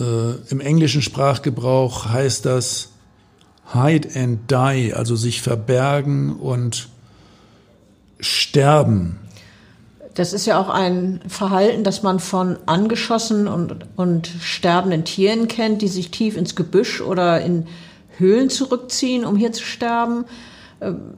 Äh, 0.00 0.04
Im 0.48 0.60
englischen 0.60 1.02
Sprachgebrauch 1.02 2.06
heißt 2.06 2.46
das 2.46 2.90
hide 3.72 4.08
and 4.14 4.50
die, 4.50 4.92
also 4.94 5.16
sich 5.16 5.42
verbergen 5.42 6.36
und 6.36 6.88
sterben. 8.18 9.18
Das 10.14 10.32
ist 10.32 10.46
ja 10.46 10.60
auch 10.60 10.68
ein 10.68 11.20
Verhalten, 11.28 11.84
das 11.84 12.02
man 12.02 12.18
von 12.18 12.58
angeschossenen 12.66 13.48
und, 13.48 13.86
und 13.96 14.28
sterbenden 14.40 15.04
Tieren 15.04 15.48
kennt, 15.48 15.82
die 15.82 15.88
sich 15.88 16.10
tief 16.10 16.36
ins 16.36 16.56
Gebüsch 16.56 17.00
oder 17.00 17.40
in 17.40 17.66
Höhlen 18.18 18.50
zurückziehen, 18.50 19.24
um 19.24 19.36
hier 19.36 19.52
zu 19.52 19.62
sterben. 19.62 20.24
Ähm, 20.80 21.14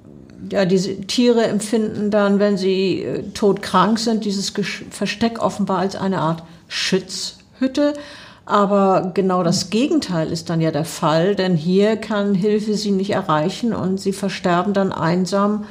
ja, 0.51 0.65
diese 0.65 1.01
Tiere 1.03 1.45
empfinden 1.47 2.11
dann, 2.11 2.39
wenn 2.39 2.57
sie 2.57 3.03
äh, 3.03 3.23
todkrank 3.33 3.99
sind, 3.99 4.25
dieses 4.25 4.53
Versteck 4.91 5.41
offenbar 5.41 5.79
als 5.79 5.97
eine 5.97 6.19
Art 6.19 6.43
Schutzhütte. 6.69 7.95
Aber 8.45 9.13
genau 9.15 9.43
das 9.43 9.71
Gegenteil 9.71 10.33
ist 10.33 10.51
dann 10.51 10.61
ja 10.61 10.73
der 10.73 10.85
Fall, 10.85 11.37
denn 11.37 11.55
hier 11.55 11.97
kann 11.97 12.35
Hilfe 12.35 12.75
sie 12.75 12.91
nicht 12.91 13.11
erreichen 13.11 13.73
und 13.73 14.01
sie 14.01 14.13
versterben 14.13 14.75
dann 14.75 14.93
einsam 14.93 15.65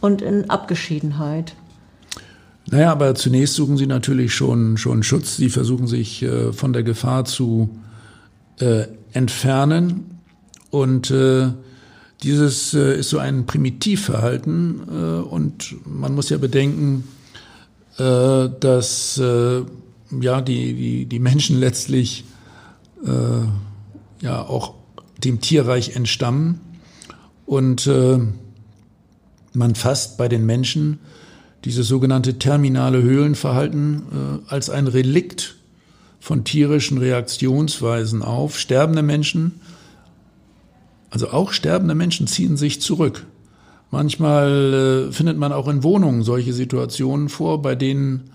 und 0.00 0.20
in 0.20 0.50
Abgeschiedenheit. 0.50 1.54
Naja, 2.70 2.92
aber 2.92 3.14
zunächst 3.14 3.54
suchen 3.54 3.78
sie 3.78 3.86
natürlich 3.86 4.34
schon, 4.34 4.76
schon 4.76 5.02
Schutz. 5.02 5.36
Sie 5.36 5.48
versuchen 5.48 5.86
sich 5.86 6.22
äh, 6.22 6.52
von 6.52 6.74
der 6.74 6.82
Gefahr 6.82 7.24
zu 7.24 7.70
äh, 8.60 8.84
entfernen. 9.12 10.20
Und 10.70 11.10
äh, 11.10 11.48
dieses 12.22 12.74
äh, 12.74 12.98
ist 12.98 13.08
so 13.08 13.18
ein 13.18 13.46
Primitivverhalten. 13.46 14.82
Äh, 14.86 14.92
und 15.22 15.76
man 15.86 16.14
muss 16.14 16.28
ja 16.28 16.36
bedenken, 16.36 17.04
äh, 17.96 18.50
dass 18.60 19.18
ja, 20.10 20.40
die, 20.40 20.74
die, 20.74 21.06
die 21.06 21.18
Menschen 21.18 21.58
letztlich 21.58 22.24
äh, 23.04 24.24
ja 24.24 24.42
auch 24.42 24.74
dem 25.18 25.40
Tierreich 25.40 25.96
entstammen. 25.96 26.60
Und 27.46 27.86
äh, 27.86 28.18
man 29.52 29.74
fasst 29.74 30.18
bei 30.18 30.28
den 30.28 30.46
Menschen 30.46 30.98
dieses 31.64 31.88
sogenannte 31.88 32.38
terminale 32.38 33.02
Höhlenverhalten 33.02 34.42
äh, 34.46 34.52
als 34.52 34.70
ein 34.70 34.86
Relikt 34.86 35.56
von 36.20 36.44
tierischen 36.44 36.98
Reaktionsweisen 36.98 38.22
auf. 38.22 38.58
Sterbende 38.58 39.02
Menschen, 39.02 39.60
also 41.10 41.30
auch 41.30 41.52
sterbende 41.52 41.94
Menschen 41.94 42.26
ziehen 42.26 42.56
sich 42.56 42.80
zurück. 42.80 43.24
Manchmal 43.90 45.08
äh, 45.08 45.12
findet 45.12 45.38
man 45.38 45.52
auch 45.52 45.68
in 45.68 45.82
Wohnungen 45.82 46.22
solche 46.22 46.52
Situationen 46.52 47.28
vor, 47.28 47.62
bei 47.62 47.74
denen 47.74 48.30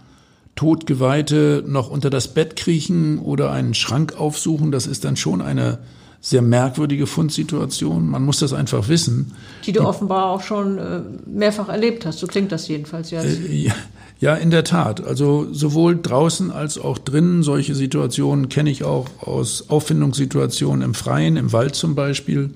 Todgeweihte 0.56 1.63
noch 1.66 1.89
unter 1.89 2.10
das 2.10 2.34
Bett 2.34 2.56
kriechen 2.56 3.20
oder 3.20 3.52
einen 3.52 3.74
Schrank 3.74 4.20
aufsuchen. 4.20 4.72
Das 4.72 4.88
ist 4.88 5.04
dann 5.04 5.16
schon 5.16 5.42
eine 5.42 5.80
sehr 6.22 6.42
merkwürdige 6.42 7.06
Fundsituation. 7.06 8.08
Man 8.08 8.24
muss 8.24 8.39
das 8.39 8.54
einfach 8.54 8.88
wissen. 8.88 9.34
Die 9.66 9.74
du 9.74 9.82
Die, 9.82 9.86
offenbar 9.86 10.28
auch 10.28 10.42
schon 10.42 10.78
äh, 10.78 11.02
mehrfach 11.26 11.68
erlebt 11.68 12.06
hast. 12.06 12.20
So 12.20 12.28
klingt 12.28 12.52
das 12.52 12.68
jedenfalls 12.70 13.12
jetzt. 13.12 13.26
Äh, 13.26 13.52
ja, 13.52 13.74
ja, 14.22 14.36
in 14.36 14.50
der 14.50 14.63
Tat. 14.63 15.06
Also 15.06 15.52
sowohl 15.52 16.00
draußen 16.02 16.50
als 16.50 16.78
auch 16.78 16.98
drinnen 16.98 17.44
solche 17.44 17.76
Situationen 17.76 18.48
kenne 18.48 18.70
ich 18.70 18.86
auch 18.86 19.08
aus 19.20 19.70
Auffindungssituationen 19.70 20.82
im 20.82 20.94
Freien, 20.94 21.36
im 21.36 21.52
Wald 21.52 21.76
zum 21.76 21.94
Beispiel. 21.94 22.52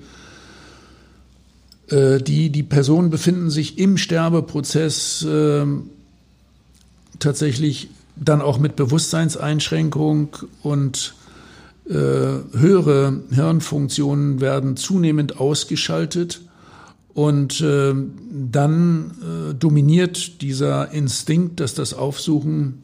Äh, 1.90 2.22
die, 2.22 2.48
die 2.48 2.62
Personen 2.62 3.10
befinden 3.10 3.50
sich 3.50 3.78
im 3.78 3.98
Sterbeprozess 3.98 5.22
äh, 5.24 5.66
tatsächlich 7.18 7.90
dann 8.16 8.40
auch 8.42 8.58
mit 8.58 8.76
Bewusstseinseinschränkung 8.76 10.36
und 10.62 11.14
äh, 11.88 11.92
höhere 11.92 13.22
Hirnfunktionen 13.30 14.40
werden 14.40 14.76
zunehmend 14.76 15.40
ausgeschaltet 15.40 16.42
und 17.14 17.60
äh, 17.60 17.94
dann 18.30 19.10
äh, 19.50 19.54
dominiert 19.54 20.42
dieser 20.42 20.90
Instinkt, 20.92 21.60
dass 21.60 21.74
das 21.74 21.94
Aufsuchen 21.94 22.82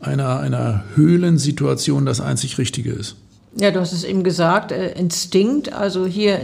einer, 0.00 0.40
einer 0.40 0.84
Höhlensituation 0.94 2.04
das 2.04 2.20
einzig 2.20 2.58
Richtige 2.58 2.92
ist. 2.92 3.16
Ja, 3.56 3.70
du 3.70 3.78
hast 3.78 3.92
es 3.92 4.02
eben 4.02 4.24
gesagt, 4.24 4.72
äh, 4.72 4.92
Instinkt, 4.98 5.72
also 5.72 6.06
hier 6.06 6.40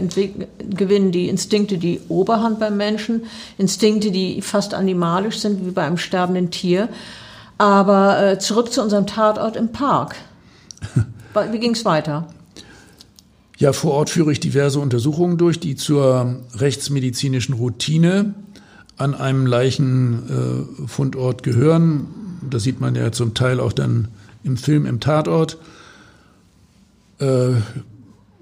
gewinnen 0.69 1.11
die 1.11 1.27
Instinkte 1.27 1.77
die 1.77 1.99
Oberhand 2.07 2.59
beim 2.59 2.77
Menschen, 2.77 3.23
Instinkte, 3.57 4.11
die 4.11 4.41
fast 4.41 4.73
animalisch 4.73 5.39
sind, 5.39 5.65
wie 5.65 5.71
bei 5.71 5.83
einem 5.83 5.97
sterbenden 5.97 6.51
Tier. 6.51 6.87
Aber 7.57 8.23
äh, 8.23 8.39
zurück 8.39 8.71
zu 8.71 8.81
unserem 8.81 9.07
Tatort 9.07 9.55
im 9.55 9.71
Park. 9.71 10.15
Wie 11.51 11.59
ging 11.59 11.73
es 11.73 11.85
weiter? 11.85 12.27
Ja, 13.57 13.71
vor 13.73 13.93
Ort 13.93 14.09
führe 14.09 14.31
ich 14.31 14.39
diverse 14.39 14.79
Untersuchungen 14.79 15.37
durch, 15.37 15.59
die 15.59 15.75
zur 15.75 16.37
rechtsmedizinischen 16.55 17.53
Routine 17.53 18.33
an 18.97 19.13
einem 19.13 19.45
Leichenfundort 19.45 21.41
äh, 21.41 21.51
gehören. 21.51 22.07
Das 22.49 22.63
sieht 22.63 22.81
man 22.81 22.95
ja 22.95 23.11
zum 23.11 23.35
Teil 23.35 23.59
auch 23.59 23.73
dann 23.73 24.07
im 24.43 24.57
Film 24.57 24.87
im 24.87 24.99
Tatort. 24.99 25.59
Äh, 27.21 27.61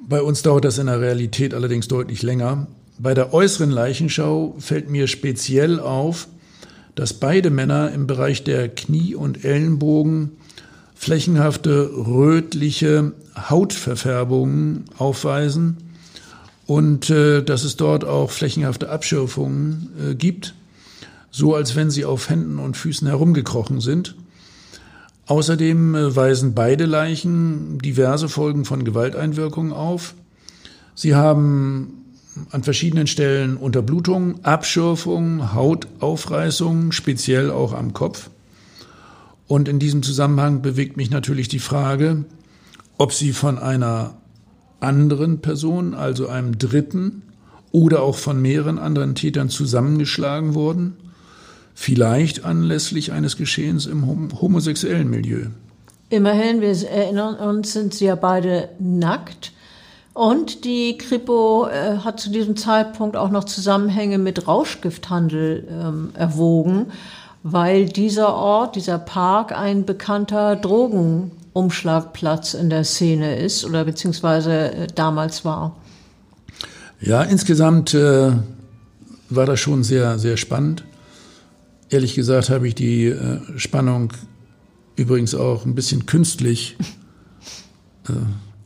Bei 0.10 0.24
uns 0.24 0.42
dauert 0.42 0.66
das 0.66 0.80
in 0.80 0.88
der 0.88 1.02
Realität 1.02 1.54
allerdings 1.54 1.88
deutlich 1.88 2.24
länger. 2.24 2.66
Bei 2.98 3.14
der 3.14 3.32
äußeren 3.32 3.70
Leichenschau 3.70 4.56
fällt 4.58 4.90
mir 4.90 5.06
speziell 5.06 5.80
auf, 5.80 6.28
dass 6.96 7.14
beide 7.14 7.52
Männer 7.52 7.92
im 7.92 8.08
Bereich 8.08 8.44
der 8.44 8.70
Knie 8.70 9.14
und 9.14 9.46
Ellenbogen 9.46 10.32
flächenhafte 10.96 11.92
rötliche 11.96 13.14
Hautverfärbungen 13.38 14.86
aufweisen 14.98 15.78
und 16.66 17.12
äh, 17.12 17.44
dass 17.44 17.64
es 17.64 17.78
dort 17.78 18.04
auch 18.04 18.32
flächenhafte 18.32 18.90
Abschürfungen 18.90 19.90
äh, 20.12 20.16
gibt, 20.16 20.56
so 21.30 21.54
als 21.54 21.76
wenn 21.76 21.92
sie 21.92 22.04
auf 22.04 22.30
Händen 22.30 22.58
und 22.58 22.76
Füßen 22.76 23.08
herumgekrochen 23.08 23.80
sind. 23.80 24.16
Außerdem 25.30 25.94
äh, 25.94 26.16
weisen 26.16 26.56
beide 26.56 26.88
Leichen 26.88 27.78
diverse 27.78 28.28
Folgen 28.28 28.66
von 28.66 28.84
Gewalteinwirkungen 28.84 29.72
auf. 29.72 30.16
Sie 30.96 31.14
haben 31.14 32.16
an 32.50 32.64
verschiedenen 32.64 33.06
Stellen 33.06 33.56
Unterblutung, 33.56 34.44
Abschürfung, 34.44 35.54
Hautaufreißung, 35.54 36.92
speziell 36.92 37.52
auch 37.52 37.74
am 37.74 37.94
Kopf. 37.94 38.32
Und 39.46 39.68
in 39.68 39.78
diesem 39.78 40.02
Zusammenhang 40.02 40.64
bewegt 40.64 40.98
mich 40.98 41.12
natürlich 41.12 41.48
die 41.48 41.60
Frage, 41.60 42.26
ob 42.98 43.14
sie 43.14 43.32
von 43.32 43.60
einer 43.60 44.16
anderen 44.80 45.42
Person, 45.42 45.94
also 45.94 46.28
einem 46.28 46.58
Dritten 46.58 47.22
oder 47.72 48.02
auch 48.02 48.16
von 48.16 48.42
mehreren 48.42 48.80
anderen 48.80 49.14
Tätern 49.14 49.50
zusammengeschlagen 49.50 50.56
wurden, 50.56 50.98
vielleicht 51.80 52.44
anlässlich 52.44 53.14
eines 53.14 53.38
Geschehens 53.38 53.86
im 53.86 54.06
homosexuellen 54.42 55.10
Milieu. 55.10 55.46
Immerhin, 56.10 56.60
wir 56.60 56.76
erinnern 56.90 57.36
uns, 57.36 57.72
sind 57.72 57.94
sie 57.94 58.04
ja 58.06 58.16
beide 58.16 58.68
nackt. 58.80 59.54
Und 60.14 60.66
die 60.66 60.98
Kripo 60.98 61.68
äh, 61.68 62.00
hat 62.00 62.20
zu 62.20 62.32
diesem 62.32 62.58
Zeitpunkt 62.58 63.16
auch 63.16 63.30
noch 63.30 63.46
Zusammenhänge 63.46 64.18
mit 64.18 64.46
Rauschgifthandel 64.46 65.70
ähm, 65.72 66.10
erwogen, 66.16 66.88
weil 67.44 67.86
dieser 67.86 68.34
Ort, 68.34 68.76
dieser 68.76 69.00
Park 69.00 69.58
ein 69.58 69.86
bekannter 69.86 70.58
Drogenumschlagplatz 70.58 72.56
in 72.56 72.70
der 72.70 72.84
Szene 72.84 73.38
ist 73.38 73.64
oder 73.64 73.86
beziehungsweise 73.86 74.74
äh, 74.74 74.88
damals 74.94 75.46
war. 75.46 75.78
Ja, 77.00 77.24
insgesamt 77.24 77.94
äh, 77.94 78.34
war 79.30 79.46
das 79.46 79.62
schon 79.62 79.86
sehr, 79.86 80.20
sehr 80.20 80.36
spannend. 80.36 80.84
Ehrlich 81.90 82.14
gesagt 82.14 82.50
habe 82.50 82.68
ich 82.68 82.76
die 82.76 83.06
äh, 83.06 83.40
Spannung 83.58 84.14
übrigens 84.96 85.34
auch 85.34 85.66
ein 85.66 85.74
bisschen 85.74 86.06
künstlich 86.06 86.78
äh, 88.08 88.14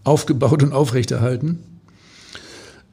aufgebaut 0.03 0.61
und 0.61 0.73
aufrechterhalten. 0.73 1.59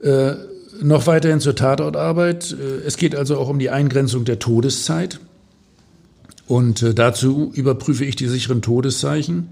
Äh, 0.00 0.34
noch 0.80 1.06
weiterhin 1.06 1.40
zur 1.40 1.56
Tatortarbeit. 1.56 2.52
Äh, 2.52 2.86
es 2.86 2.96
geht 2.96 3.16
also 3.16 3.38
auch 3.38 3.48
um 3.48 3.58
die 3.58 3.70
Eingrenzung 3.70 4.24
der 4.24 4.38
Todeszeit. 4.38 5.18
Und 6.46 6.82
äh, 6.82 6.94
dazu 6.94 7.50
überprüfe 7.54 8.04
ich 8.04 8.14
die 8.14 8.28
sicheren 8.28 8.62
Todeszeichen. 8.62 9.48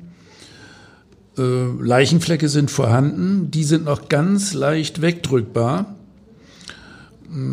Äh, 1.36 1.42
Leichenflecke 1.80 2.48
sind 2.48 2.70
vorhanden, 2.70 3.50
die 3.50 3.64
sind 3.64 3.84
noch 3.84 4.08
ganz 4.08 4.54
leicht 4.54 5.02
wegdrückbar. 5.02 5.96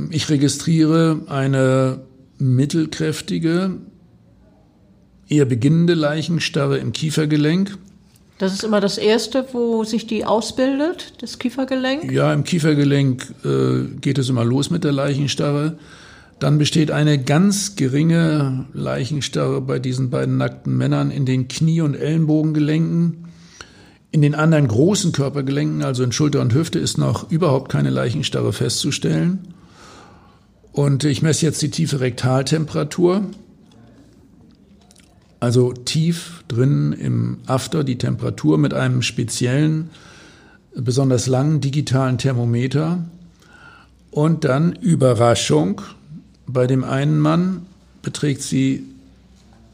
Ich 0.09 0.29
registriere 0.29 1.21
eine 1.27 1.99
mittelkräftige, 2.37 3.77
eher 5.27 5.45
beginnende 5.45 5.93
Leichenstarre 5.93 6.77
im 6.77 6.91
Kiefergelenk. 6.91 7.77
Das 8.37 8.53
ist 8.53 8.63
immer 8.63 8.81
das 8.81 8.97
Erste, 8.97 9.47
wo 9.53 9.85
sich 9.85 10.07
die 10.07 10.25
ausbildet, 10.25 11.13
das 11.21 11.39
Kiefergelenk? 11.39 12.11
Ja, 12.11 12.33
im 12.33 12.43
Kiefergelenk 12.43 13.33
äh, 13.45 13.85
geht 14.01 14.17
es 14.17 14.27
immer 14.29 14.43
los 14.43 14.69
mit 14.69 14.83
der 14.83 14.91
Leichenstarre. 14.91 15.77
Dann 16.39 16.57
besteht 16.57 16.91
eine 16.91 17.17
ganz 17.23 17.77
geringe 17.77 18.65
Leichenstarre 18.73 19.61
bei 19.61 19.79
diesen 19.79 20.09
beiden 20.09 20.35
nackten 20.35 20.75
Männern 20.75 21.11
in 21.11 21.25
den 21.25 21.47
Knie- 21.47 21.79
und 21.79 21.95
Ellenbogengelenken. 21.95 23.25
In 24.11 24.21
den 24.21 24.35
anderen 24.35 24.67
großen 24.67 25.13
Körpergelenken, 25.13 25.83
also 25.83 26.03
in 26.03 26.11
Schulter 26.11 26.41
und 26.41 26.53
Hüfte, 26.53 26.79
ist 26.79 26.97
noch 26.97 27.31
überhaupt 27.31 27.71
keine 27.71 27.89
Leichenstarre 27.89 28.51
festzustellen. 28.51 29.54
Und 30.75 31.05
ich 31.05 31.21
messe 31.21 31.45
jetzt 31.45 31.61
die 31.61 31.69
tiefe 31.69 32.01
Rektaltemperatur. 32.01 33.23
Also 35.39 35.71
tief 35.71 36.43
drin 36.49 36.91
im 36.91 37.37
After 37.47 37.85
die 37.85 37.97
Temperatur 37.97 38.57
mit 38.57 38.73
einem 38.73 39.01
speziellen, 39.01 39.89
besonders 40.75 41.27
langen 41.27 41.61
digitalen 41.61 42.17
Thermometer. 42.17 43.05
Und 44.11 44.43
dann 44.43 44.73
Überraschung, 44.73 45.79
bei 46.45 46.67
dem 46.67 46.83
einen 46.83 47.19
Mann 47.19 47.67
beträgt 48.01 48.41
sie 48.41 48.83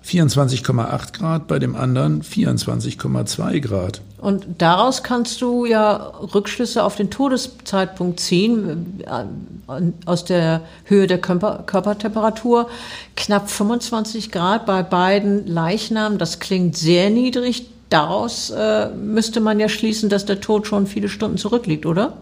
24,8 0.05 1.13
Grad, 1.13 1.47
bei 1.47 1.57
dem 1.57 1.75
anderen 1.75 2.21
24,2 2.21 3.59
Grad. 3.59 4.03
Und 4.21 4.45
daraus 4.59 5.01
kannst 5.01 5.41
du 5.41 5.65
ja 5.65 5.95
Rückschlüsse 6.35 6.83
auf 6.83 6.95
den 6.95 7.09
Todeszeitpunkt 7.09 8.19
ziehen, 8.19 9.01
äh, 9.05 9.81
aus 10.05 10.25
der 10.25 10.61
Höhe 10.85 11.07
der 11.07 11.17
Körper 11.17 11.63
Körpertemperatur. 11.65 12.69
Knapp 13.17 13.49
25 13.49 14.31
Grad 14.31 14.67
bei 14.67 14.83
beiden 14.83 15.47
Leichnamen, 15.47 16.19
das 16.19 16.39
klingt 16.39 16.77
sehr 16.77 17.09
niedrig. 17.09 17.65
Daraus 17.89 18.51
äh, 18.51 18.89
müsste 18.89 19.41
man 19.41 19.59
ja 19.59 19.67
schließen, 19.67 20.07
dass 20.07 20.25
der 20.25 20.39
Tod 20.39 20.67
schon 20.67 20.85
viele 20.85 21.09
Stunden 21.09 21.39
zurückliegt, 21.39 21.87
oder? 21.87 22.17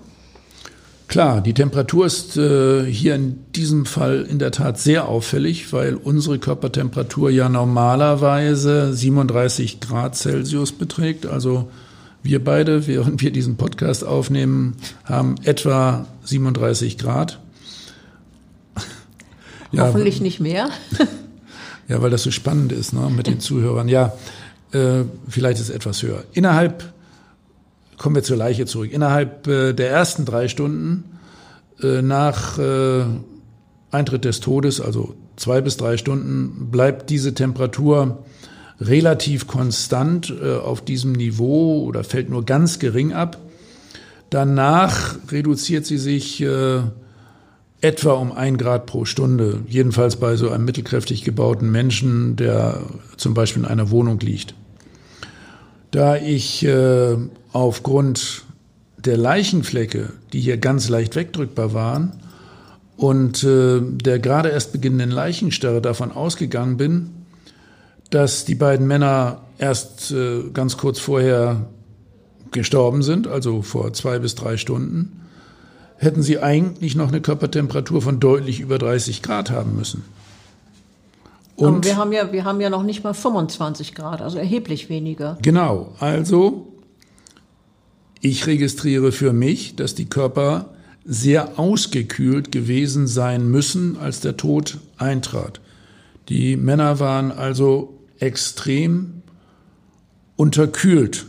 Klar, 1.10 1.42
die 1.42 1.54
Temperatur 1.54 2.06
ist 2.06 2.38
äh, 2.38 2.86
hier 2.86 3.16
in 3.16 3.44
diesem 3.56 3.86
Fall 3.86 4.26
in 4.30 4.40
der 4.40 4.52
Tat 4.52 4.80
sehr 4.80 5.10
auffällig, 5.10 5.74
weil 5.74 5.96
unsere 5.96 6.40
Körpertemperatur 6.40 7.30
ja 7.30 7.50
normalerweise 7.50 8.94
37 8.94 9.82
Grad 9.82 10.16
Celsius 10.16 10.72
beträgt. 10.72 11.26
Also 11.26 11.70
wir 12.24 12.44
beide, 12.44 12.88
während 12.88 13.22
wir 13.22 13.32
diesen 13.32 13.56
Podcast 13.58 14.04
aufnehmen, 14.04 14.76
haben 15.06 15.36
etwa 15.44 16.08
37 16.24 16.98
Grad. 16.98 17.40
Ja, 19.72 19.84
Hoffentlich 19.84 20.20
nicht 20.20 20.40
mehr. 20.40 20.70
ja, 21.88 22.02
weil 22.02 22.10
das 22.10 22.24
so 22.24 22.32
spannend 22.32 22.72
ist 22.72 22.92
ne, 22.92 23.08
mit 23.16 23.28
den 23.28 23.40
Zuhörern. 23.40 23.88
Ja, 23.88 24.14
äh, 24.72 25.04
vielleicht 25.28 25.60
ist 25.60 25.70
es 25.70 25.76
etwas 25.76 26.02
höher. 26.02 26.24
Innerhalb 26.34 26.92
kommen 28.00 28.16
wir 28.16 28.24
zur 28.24 28.38
Leiche 28.38 28.66
zurück. 28.66 28.92
Innerhalb 28.92 29.46
äh, 29.46 29.74
der 29.74 29.92
ersten 29.92 30.26
drei 30.26 30.48
Stunden 30.48 31.04
äh, 31.84 32.02
nach 32.02 32.58
äh, 32.58 33.04
Eintritt 33.92 34.26
des 34.26 34.40
Todes, 34.40 34.82
also 34.82 35.14
zwei 35.36 35.62
bis 35.62 35.78
drei 35.78 35.98
Stunden, 35.98 36.72
bleibt 36.72 37.12
diese 37.12 37.36
Temperatur 37.36 38.24
relativ 38.82 39.48
konstant 39.48 40.34
äh, 40.42 40.56
auf 40.56 40.82
diesem 40.84 41.14
Niveau 41.14 41.84
oder 41.84 42.04
fällt 42.04 42.30
nur 42.30 42.46
ganz 42.46 42.80
gering 42.80 43.14
ab. 43.14 43.38
Danach 44.30 45.16
reduziert 45.32 45.86
sie 45.86 45.98
sich 45.98 46.42
äh, 46.42 46.82
etwa 47.82 48.14
um 48.14 48.32
ein 48.32 48.58
Grad 48.58 48.86
pro 48.86 49.06
Stunde, 49.06 49.62
jedenfalls 49.68 50.18
bei 50.18 50.36
so 50.36 50.50
einem 50.50 50.66
mittelkräftig 50.66 51.24
gebauten 51.24 51.72
Menschen, 51.72 52.36
der 52.36 52.82
zum 53.18 53.34
Beispiel 53.34 53.64
in 53.64 53.68
einer 53.68 53.90
Wohnung 53.90 54.20
liegt. 54.20 54.54
Da 55.92 56.18
ich 56.18 56.64
äh, 56.66 57.18
aufgrund 57.52 58.44
der 58.98 59.18
Leichenflecke, 59.18 60.14
die 60.34 60.42
hier 60.42 60.58
ganz 60.58 60.90
leicht 60.90 61.16
wegdrückbar 61.16 61.74
waren, 61.74 62.14
und 62.98 63.46
äh, 63.46 63.80
der 63.82 64.20
gerade 64.20 64.50
erst 64.50 64.74
beginnenden 64.74 65.12
Leichenstarre 65.12 65.82
davon 65.82 66.12
ausgegangen 66.12 66.76
bin, 66.76 67.19
dass 68.10 68.46
die 68.46 68.56
beiden 68.56 68.88
Männer 68.88 69.42
erst 69.58 70.12
äh, 70.12 70.50
ganz 70.54 70.78
kurz 70.78 71.00
vorher 71.00 71.68
gestorben 72.52 73.04
sind, 73.04 73.28
also 73.28 73.62
vor 73.62 73.94
zwei 73.94 74.20
bis 74.20 74.36
drei 74.36 74.58
Stunden, 74.58 75.28
hätten 75.98 76.24
sie 76.24 76.40
eigentlich 76.40 76.96
noch 76.96 77.10
eine 77.10 77.22
Körpertemperatur 77.22 78.02
von 78.02 78.20
deutlich 78.20 78.60
über 78.62 78.78
30 78.78 79.22
Grad 79.22 79.52
haben 79.52 79.76
müssen. 79.76 80.04
Und 81.56 81.68
Aber 81.68 81.84
wir 81.84 81.98
haben 81.98 82.12
ja, 82.14 82.32
wir 82.32 82.46
haben 82.46 82.62
ja 82.62 82.70
noch 82.70 82.84
nicht 82.84 83.04
mal 83.04 83.14
25 83.14 83.94
Grad, 83.94 84.22
also 84.22 84.38
erheblich 84.38 84.90
weniger. 84.90 85.38
Genau. 85.42 85.94
Also, 86.00 86.68
ich 88.22 88.48
registriere 88.48 89.12
für 89.12 89.34
mich, 89.34 89.76
dass 89.76 89.94
die 89.94 90.06
Körper 90.06 90.70
sehr 91.04 91.60
ausgekühlt 91.60 92.52
gewesen 92.52 93.08
sein 93.08 93.50
müssen, 93.50 93.98
als 93.98 94.22
der 94.22 94.38
Tod 94.38 94.78
eintrat. 94.98 95.60
Die 96.30 96.56
Männer 96.56 97.00
waren 97.00 97.32
also 97.32 97.99
extrem 98.20 99.22
unterkühlt, 100.36 101.26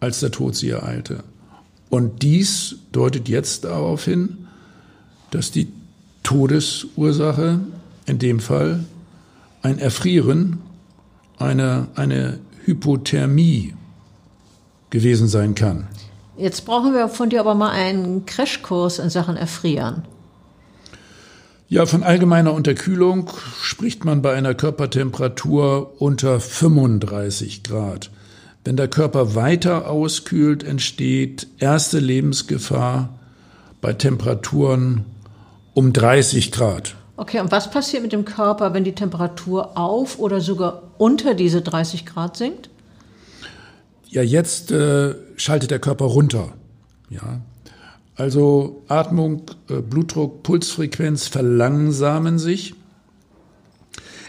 als 0.00 0.20
der 0.20 0.30
Tod 0.30 0.56
sie 0.56 0.70
ereilte. 0.70 1.24
Und 1.90 2.22
dies 2.22 2.76
deutet 2.92 3.28
jetzt 3.28 3.64
darauf 3.64 4.04
hin, 4.04 4.48
dass 5.30 5.50
die 5.50 5.68
Todesursache 6.22 7.60
in 8.06 8.18
dem 8.18 8.40
Fall 8.40 8.84
ein 9.62 9.78
Erfrieren, 9.78 10.58
eine, 11.38 11.88
eine 11.94 12.38
Hypothermie 12.64 13.74
gewesen 14.90 15.28
sein 15.28 15.54
kann. 15.54 15.88
Jetzt 16.36 16.64
brauchen 16.64 16.92
wir 16.92 17.08
von 17.08 17.30
dir 17.30 17.40
aber 17.40 17.54
mal 17.54 17.70
einen 17.70 18.26
Crashkurs 18.26 18.98
in 18.98 19.10
Sachen 19.10 19.36
Erfrieren. 19.36 20.04
Ja, 21.70 21.84
von 21.84 22.02
allgemeiner 22.02 22.54
Unterkühlung 22.54 23.30
spricht 23.60 24.06
man 24.06 24.22
bei 24.22 24.32
einer 24.32 24.54
Körpertemperatur 24.54 26.00
unter 26.00 26.40
35 26.40 27.62
Grad. 27.62 28.10
Wenn 28.64 28.76
der 28.76 28.88
Körper 28.88 29.34
weiter 29.34 29.90
auskühlt, 29.90 30.64
entsteht 30.64 31.46
erste 31.58 31.98
Lebensgefahr 31.98 33.18
bei 33.82 33.92
Temperaturen 33.92 35.04
um 35.74 35.92
30 35.92 36.52
Grad. 36.52 36.94
Okay, 37.18 37.40
und 37.40 37.52
was 37.52 37.70
passiert 37.70 38.02
mit 38.02 38.12
dem 38.12 38.24
Körper, 38.24 38.72
wenn 38.72 38.84
die 38.84 38.94
Temperatur 38.94 39.76
auf 39.76 40.18
oder 40.18 40.40
sogar 40.40 40.84
unter 40.96 41.34
diese 41.34 41.60
30 41.60 42.06
Grad 42.06 42.38
sinkt? 42.38 42.70
Ja, 44.08 44.22
jetzt 44.22 44.70
äh, 44.70 45.14
schaltet 45.36 45.70
der 45.70 45.80
Körper 45.80 46.06
runter. 46.06 46.54
Ja. 47.10 47.40
Also 48.18 48.82
Atmung, 48.88 49.42
äh, 49.70 49.74
Blutdruck, 49.74 50.42
Pulsfrequenz 50.42 51.28
verlangsamen 51.28 52.40
sich. 52.40 52.74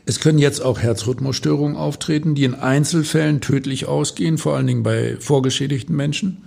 Es 0.05 0.19
können 0.19 0.37
jetzt 0.37 0.61
auch 0.61 0.79
Herzrhythmusstörungen 0.79 1.75
auftreten, 1.75 2.35
die 2.35 2.43
in 2.43 2.53
Einzelfällen 2.53 3.41
tödlich 3.41 3.87
ausgehen, 3.87 4.37
vor 4.37 4.55
allen 4.55 4.67
Dingen 4.67 4.83
bei 4.83 5.17
vorgeschädigten 5.19 5.95
Menschen. 5.95 6.43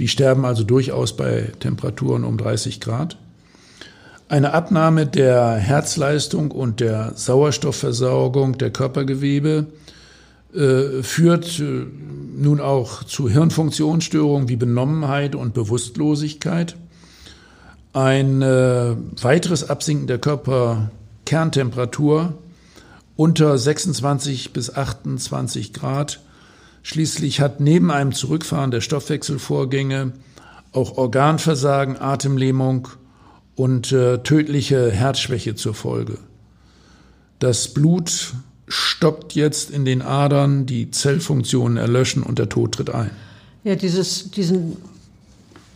Die 0.00 0.08
sterben 0.08 0.44
also 0.44 0.64
durchaus 0.64 1.16
bei 1.16 1.52
Temperaturen 1.60 2.24
um 2.24 2.36
30 2.36 2.80
Grad. 2.80 3.16
Eine 4.28 4.52
Abnahme 4.52 5.06
der 5.06 5.52
Herzleistung 5.54 6.50
und 6.50 6.80
der 6.80 7.12
Sauerstoffversorgung 7.14 8.58
der 8.58 8.70
Körpergewebe 8.70 9.68
äh, 10.54 11.02
führt 11.02 11.58
äh, 11.60 11.86
nun 12.36 12.60
auch 12.60 13.04
zu 13.04 13.28
Hirnfunktionsstörungen 13.28 14.48
wie 14.48 14.56
Benommenheit 14.56 15.34
und 15.34 15.54
Bewusstlosigkeit. 15.54 16.76
Ein 17.92 18.42
äh, 18.42 18.96
weiteres 19.20 19.70
Absinken 19.70 20.06
der 20.06 20.18
Körperkerntemperatur 20.18 22.34
unter 23.16 23.56
26 23.56 24.52
bis 24.52 24.74
28 24.74 25.72
Grad. 25.72 26.20
Schließlich 26.82 27.40
hat 27.40 27.60
neben 27.60 27.90
einem 27.90 28.12
Zurückfahren 28.12 28.70
der 28.70 28.80
Stoffwechselvorgänge 28.80 30.12
auch 30.72 30.96
Organversagen, 30.96 31.98
Atemlähmung 31.98 32.88
und 33.54 33.92
äh, 33.92 34.18
tödliche 34.18 34.90
Herzschwäche 34.90 35.54
zur 35.54 35.74
Folge. 35.74 36.18
Das 37.38 37.68
Blut 37.68 38.34
stoppt 38.72 39.34
jetzt 39.34 39.70
in 39.70 39.84
den 39.84 40.00
Adern, 40.00 40.64
die 40.64 40.90
Zellfunktionen 40.90 41.76
erlöschen 41.76 42.22
und 42.22 42.38
der 42.38 42.48
Tod 42.48 42.72
tritt 42.72 42.90
ein. 42.90 43.10
Ja, 43.64 43.76
dieses, 43.76 44.30
diesen 44.30 44.78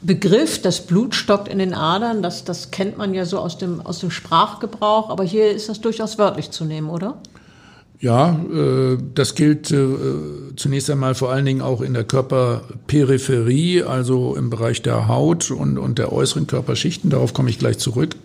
Begriff, 0.00 0.62
das 0.62 0.86
Blut 0.86 1.14
stockt 1.14 1.48
in 1.48 1.58
den 1.58 1.74
Adern, 1.74 2.22
das, 2.22 2.44
das 2.44 2.70
kennt 2.70 2.96
man 2.96 3.12
ja 3.12 3.26
so 3.26 3.38
aus 3.38 3.58
dem, 3.58 3.80
aus 3.80 3.98
dem 3.98 4.10
Sprachgebrauch, 4.10 5.10
aber 5.10 5.24
hier 5.24 5.50
ist 5.50 5.68
das 5.68 5.80
durchaus 5.80 6.16
wörtlich 6.16 6.50
zu 6.50 6.64
nehmen, 6.64 6.88
oder? 6.88 7.18
Ja, 8.00 8.40
äh, 8.52 8.98
das 9.14 9.34
gilt 9.34 9.70
äh, 9.70 9.86
zunächst 10.56 10.90
einmal 10.90 11.14
vor 11.14 11.30
allen 11.30 11.44
Dingen 11.44 11.60
auch 11.62 11.82
in 11.82 11.92
der 11.92 12.04
Körperperipherie, 12.04 13.82
also 13.82 14.36
im 14.36 14.48
Bereich 14.48 14.82
der 14.82 15.08
Haut 15.08 15.50
und, 15.50 15.78
und 15.78 15.98
der 15.98 16.12
äußeren 16.12 16.46
Körperschichten. 16.46 17.10
Darauf 17.10 17.34
komme 17.34 17.50
ich 17.50 17.58
gleich 17.58 17.78
zurück. 17.78 18.16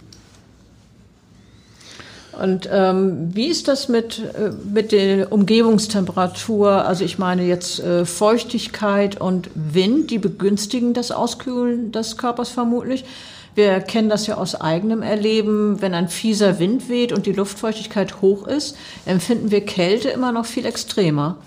Und 2.42 2.68
ähm, 2.72 3.30
wie 3.36 3.48
ist 3.48 3.68
das 3.68 3.88
mit, 3.88 4.20
äh, 4.20 4.52
mit 4.74 4.92
der 4.92 5.32
Umgebungstemperatur? 5.32 6.86
Also 6.88 7.06
ich 7.06 7.20
meine 7.20 7.46
jetzt 7.46 7.80
äh, 7.80 8.04
Feuchtigkeit 8.04 9.22
und 9.22 9.52
Wind, 9.54 10.10
die 10.10 10.18
begünstigen 10.18 10.96
das 10.96 11.12
Auskühlen 11.12 11.92
des 11.92 12.18
Körpers 12.18 12.50
vermutlich. 12.50 13.06
Wir 13.54 13.80
kennen 13.82 14.10
das 14.10 14.26
ja 14.26 14.38
aus 14.38 14.60
eigenem 14.60 15.04
Erleben. 15.04 15.82
Wenn 15.82 15.94
ein 15.94 16.10
fieser 16.10 16.58
Wind 16.58 16.90
weht 16.90 17.14
und 17.14 17.28
die 17.28 17.32
Luftfeuchtigkeit 17.32 18.24
hoch 18.24 18.48
ist, 18.48 18.76
empfinden 19.06 19.52
wir 19.52 19.62
Kälte 19.62 20.10
immer 20.10 20.32
noch 20.32 20.48
viel 20.48 20.66
extremer. 20.66 21.38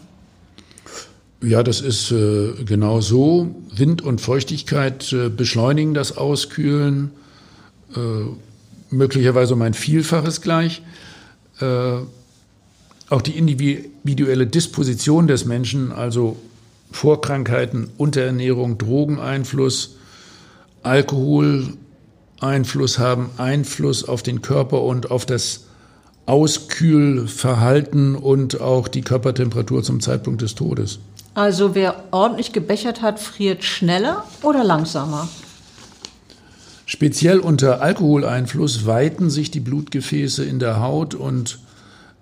Ja, 1.42 1.64
das 1.64 1.80
ist 1.80 2.12
äh, 2.12 2.52
genau 2.64 3.00
so. 3.00 3.48
Wind 3.74 4.02
und 4.02 4.20
Feuchtigkeit 4.20 5.12
äh, 5.12 5.28
beschleunigen 5.28 5.92
das 5.92 6.16
Auskühlen, 6.16 7.11
äh, 7.96 7.98
möglicherweise 8.96 9.54
um 9.54 9.62
ein 9.62 9.74
Vielfaches 9.74 10.40
gleich. 10.40 10.83
Äh, 11.61 11.96
auch 13.11 13.22
die 13.22 13.37
individuelle 13.37 14.46
Disposition 14.46 15.26
des 15.26 15.44
Menschen, 15.44 15.92
also 15.92 16.37
Vorkrankheiten, 16.90 17.90
Unterernährung, 17.98 18.78
Drogeneinfluss, 18.78 19.96
Alkohol, 20.83 21.74
Einfluss 22.40 22.98
haben, 22.98 23.30
Einfluss 23.37 24.09
auf 24.09 24.22
den 24.22 24.42
Körper 24.42 24.83
und 24.83 25.11
auf 25.11 25.26
das 25.26 25.64
Auskühlverhalten 26.26 28.16
und 28.16 28.61
auch 28.61 28.88
die 28.88 29.02
Körpertemperatur 29.02 29.83
zum 29.83 30.00
Zeitpunkt 30.00 30.42
des 30.42 30.54
Todes. 30.54 30.98
Also 31.35 31.74
wer 31.74 32.04
ordentlich 32.12 32.52
gebechert 32.52 33.02
hat, 33.02 33.18
friert 33.20 33.64
schneller 33.64 34.24
oder 34.42 34.64
langsamer? 34.64 35.28
Speziell 36.87 37.38
unter 37.38 37.81
Alkoholeinfluss 37.81 38.87
weiten 38.87 39.31
sich 39.31 39.51
die 39.51 39.61
Blutgefäße 39.61 40.44
in 40.44 40.59
der 40.59 40.81
Haut 40.81 41.14
und 41.14 41.59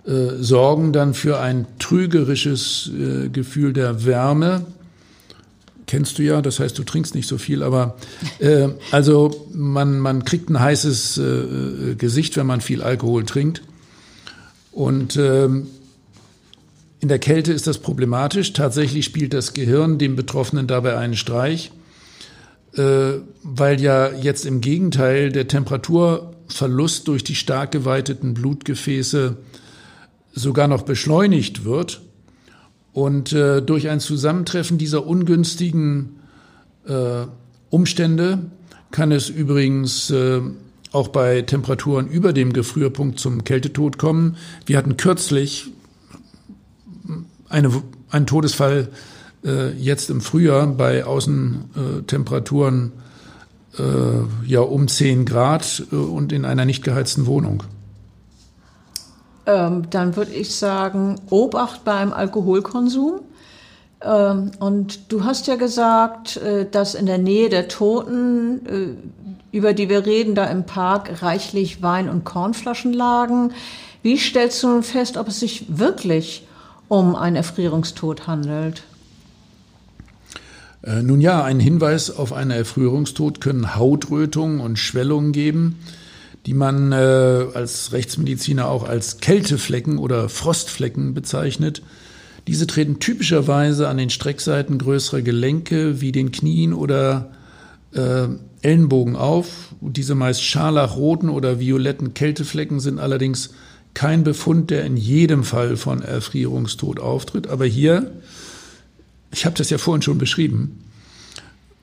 äh, 0.07 0.41
sorgen 0.41 0.93
dann 0.93 1.15
für 1.15 1.41
ein 1.41 1.67
trügerisches 1.79 2.91
äh, 2.97 3.29
Gefühl 3.29 3.73
der 3.73 4.05
Wärme, 4.05 4.67
kennst 5.87 6.19
du 6.19 6.23
ja, 6.23 6.41
das 6.43 6.59
heißt, 6.59 6.79
du 6.79 6.85
trinkst 6.85 7.15
nicht 7.15 7.29
so 7.29 7.39
viel, 7.39 7.63
aber 7.63 7.97
äh, 8.39 8.69
also 8.93 9.47
man, 9.53 9.99
man 9.99 10.25
kriegt 10.25 10.49
ein 10.49 10.59
heißes 10.59 11.19
äh, 11.19 11.23
äh 11.23 11.95
Gesicht, 11.97 12.37
wenn 12.37 12.47
man 12.47 12.61
viel 12.61 12.83
Alkohol 12.83 13.25
trinkt. 13.25 13.63
Und 14.73 15.17
ähm, 15.17 15.67
in 17.01 17.09
der 17.09 17.19
Kälte 17.19 17.53
ist 17.53 17.67
das 17.67 17.79
problematisch. 17.79 18.53
Tatsächlich 18.53 19.05
spielt 19.05 19.35
das 19.35 19.55
Gehirn 19.55 19.99
dem 19.99 20.17
Betroffenen 20.17 20.67
dabei 20.67 20.97
einen 20.97 21.17
Streich, 21.17 21.73
weil 22.75 23.81
ja 23.83 24.11
jetzt 24.13 24.47
im 24.47 24.63
Gegenteil 24.63 25.31
der 25.31 25.47
Temperaturverlust 25.47 27.07
durch 27.07 27.23
die 27.23 27.35
stark 27.35 27.71
geweiteten 27.71 28.33
Blutgefäße 28.33 29.37
sogar 30.33 30.69
noch 30.69 30.83
beschleunigt 30.83 31.65
wird 31.65 32.01
und 32.93 33.33
äh, 33.33 33.63
durch 33.63 33.89
ein 33.89 34.01
Zusammentreffen 34.01 34.79
dieser 34.79 35.07
ungünstigen 35.07 36.21
äh, 36.87 37.27
Umstände 37.71 38.51
kann 38.91 39.13
es 39.13 39.29
übrigens 39.31 40.11
äh, 40.11 40.41
auch 40.93 41.09
bei 41.09 41.41
Temperaturen 41.43 42.07
über 42.09 42.35
dem 42.35 42.53
Gefrierpunkt 42.53 43.19
zum 43.19 43.45
Kältetod 43.45 43.97
kommen. 43.97 44.37
Wir 44.67 44.77
hatten 44.77 44.99
kürzlich 44.99 45.69
eine, 47.49 47.71
einen 48.11 48.27
Todesfall 48.27 48.89
äh, 49.45 49.71
jetzt 49.73 50.11
im 50.11 50.21
Frühjahr 50.21 50.67
bei 50.67 51.05
Außentemperaturen 51.05 52.93
äh, 53.79 53.83
ja 54.47 54.61
um 54.61 54.89
10 54.89 55.25
Grad 55.25 55.85
äh, 55.93 55.97
und 55.97 56.33
in 56.33 56.45
einer 56.45 56.65
nicht 56.65 56.85
geheizten 56.85 57.27
Wohnung. 57.27 57.65
Ähm, 59.47 59.91
dann 59.91 60.15
würde 60.17 60.33
ich 60.33 60.55
sagen, 60.55 61.21
Obacht 61.31 61.85
beim 61.85 62.13
Alkoholkonsum. 62.13 63.21
Ähm, 64.01 64.53
und 64.61 65.13
du 65.13 65.25
hast 65.25 65.47
ja 65.47 65.57
gesagt, 65.57 66.37
äh, 66.37 66.67
dass 66.71 66.95
in 66.95 67.07
der 67.07 67.19
Nähe 67.19 67.49
der 67.49 67.69
Toten, 67.69 68.67
äh, 68.67 69.57
über 69.57 69.75
die 69.75 69.89
wir 69.89 70.07
reden, 70.07 70.35
da 70.35 70.45
im 70.45 70.65
Park 70.65 71.23
reichlich 71.23 71.83
Wein- 71.83 72.09
und 72.09 72.25
Kornflaschen 72.25 72.93
lagen. 72.93 73.53
Wie 74.03 74.17
stellst 74.17 74.63
du 74.63 74.69
nun 74.69 74.83
fest, 74.83 75.17
ob 75.17 75.29
es 75.29 75.41
sich 75.41 75.79
wirklich 75.79 76.47
um 76.89 77.15
einen 77.15 77.37
Erfrierungstod 77.37 78.27
handelt? 78.27 78.85
Äh, 80.83 81.03
nun 81.03 81.21
ja, 81.21 81.45
ein 81.45 81.61
Hinweis 81.61 82.11
auf 82.11 82.33
einen 82.33 82.51
Erfrierungstod 82.51 83.41
können 83.41 83.77
Hautrötungen 83.77 84.61
und 84.61 84.79
Schwellungen 84.79 85.33
geben 85.33 85.79
die 86.47 86.55
man 86.55 86.93
äh, 86.93 87.47
als 87.55 87.93
Rechtsmediziner 87.93 88.69
auch 88.69 88.85
als 88.85 89.19
Kälteflecken 89.19 89.99
oder 89.99 90.29
Frostflecken 90.29 91.15
bezeichnet. 91.15 91.83
Diese 92.49 92.67
treten 92.67 92.99
typischerweise 92.99 93.89
an 93.89 93.99
den 93.99 94.11
Streckseiten 94.11 94.79
größerer 94.79 95.23
Gelenke 95.23 96.01
wie 96.01 96.11
den 96.11 96.33
Knien 96.33 96.75
oder 96.75 97.31
äh, 97.95 98.27
Ellenbogen 98.63 99.15
auf. 99.15 99.75
Diese 99.81 100.17
meist 100.17 100.43
scharlachroten 100.43 101.29
oder 101.29 101.61
violetten 101.61 102.15
Kälteflecken 102.15 102.81
sind 102.81 102.99
allerdings 102.99 103.51
kein 103.95 104.25
Befund, 104.25 104.71
der 104.71 104.85
in 104.85 104.97
jedem 104.97 105.45
Fall 105.45 105.77
von 105.77 106.03
Erfrierungstod 106.03 106.99
auftritt. 106.99 107.47
Aber 107.47 107.67
hier, 107.67 108.11
ich 109.33 109.45
habe 109.45 109.57
das 109.57 109.71
ja 109.71 109.79
vorhin 109.79 110.03
schon 110.03 110.19
beschrieben, 110.19 110.85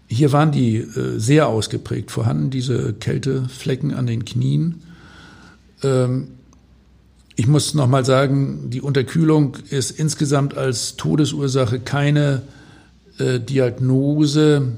hier 0.07 0.31
waren 0.31 0.51
die 0.51 0.77
äh, 0.77 1.19
sehr 1.19 1.47
ausgeprägt 1.47 2.11
vorhanden, 2.11 2.49
diese 2.49 2.93
Kälteflecken 2.93 3.93
an 3.93 4.07
den 4.07 4.25
Knien. 4.25 4.81
Ähm, 5.83 6.29
ich 7.35 7.47
muss 7.47 7.73
noch 7.73 7.87
mal 7.87 8.03
sagen, 8.05 8.69
die 8.69 8.81
Unterkühlung 8.81 9.57
ist 9.69 9.91
insgesamt 9.91 10.57
als 10.57 10.95
Todesursache 10.95 11.79
keine 11.79 12.41
äh, 13.17 13.39
Diagnose 13.39 14.77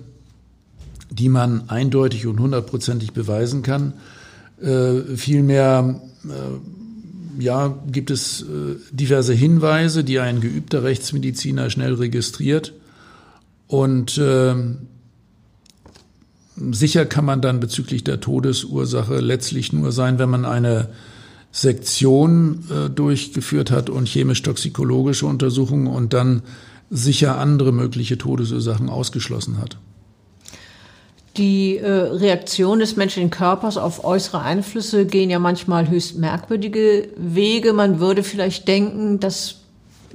die 1.11 1.29
man 1.29 1.69
eindeutig 1.69 2.25
und 2.25 2.39
hundertprozentig 2.39 3.11
beweisen 3.11 3.63
kann. 3.63 3.93
Äh, 4.61 5.15
vielmehr 5.17 6.01
äh, 6.23 6.29
ja, 7.39 7.77
gibt 7.91 8.11
es 8.11 8.41
äh, 8.41 8.75
diverse 8.91 9.33
Hinweise, 9.33 10.03
die 10.03 10.19
ein 10.19 10.41
geübter 10.41 10.83
Rechtsmediziner 10.83 11.69
schnell 11.69 11.93
registriert. 11.93 12.73
Und 13.67 14.17
äh, 14.17 14.55
sicher 16.71 17.05
kann 17.05 17.25
man 17.25 17.41
dann 17.41 17.59
bezüglich 17.59 18.03
der 18.03 18.19
Todesursache 18.19 19.19
letztlich 19.19 19.73
nur 19.73 19.91
sein, 19.91 20.19
wenn 20.19 20.29
man 20.29 20.45
eine 20.45 20.89
Sektion 21.51 22.63
äh, 22.69 22.89
durchgeführt 22.89 23.71
hat 23.71 23.89
und 23.89 24.07
chemisch-toxikologische 24.07 25.25
Untersuchungen 25.25 25.87
und 25.87 26.13
dann 26.13 26.43
sicher 26.89 27.37
andere 27.37 27.71
mögliche 27.71 28.17
Todesursachen 28.17 28.89
ausgeschlossen 28.89 29.57
hat. 29.57 29.77
Die 31.37 31.77
äh, 31.77 31.89
Reaktion 31.89 32.79
des 32.79 32.97
menschlichen 32.97 33.29
Körpers 33.29 33.77
auf 33.77 34.03
äußere 34.03 34.41
Einflüsse 34.41 35.05
gehen 35.05 35.29
ja 35.29 35.39
manchmal 35.39 35.89
höchst 35.89 36.17
merkwürdige 36.17 37.07
Wege. 37.15 37.71
Man 37.71 37.99
würde 37.99 38.23
vielleicht 38.23 38.67
denken, 38.67 39.19
dass 39.19 39.61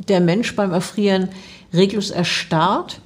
der 0.09 0.21
Mensch 0.21 0.55
beim 0.57 0.73
Erfrieren 0.73 1.31
reglos 1.73 2.11
erstarrt. 2.11 3.01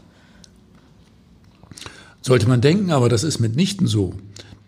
Sollte 2.20 2.48
man 2.48 2.60
denken, 2.60 2.90
aber 2.90 3.08
das 3.08 3.22
ist 3.22 3.38
mitnichten 3.38 3.86
so. 3.86 4.14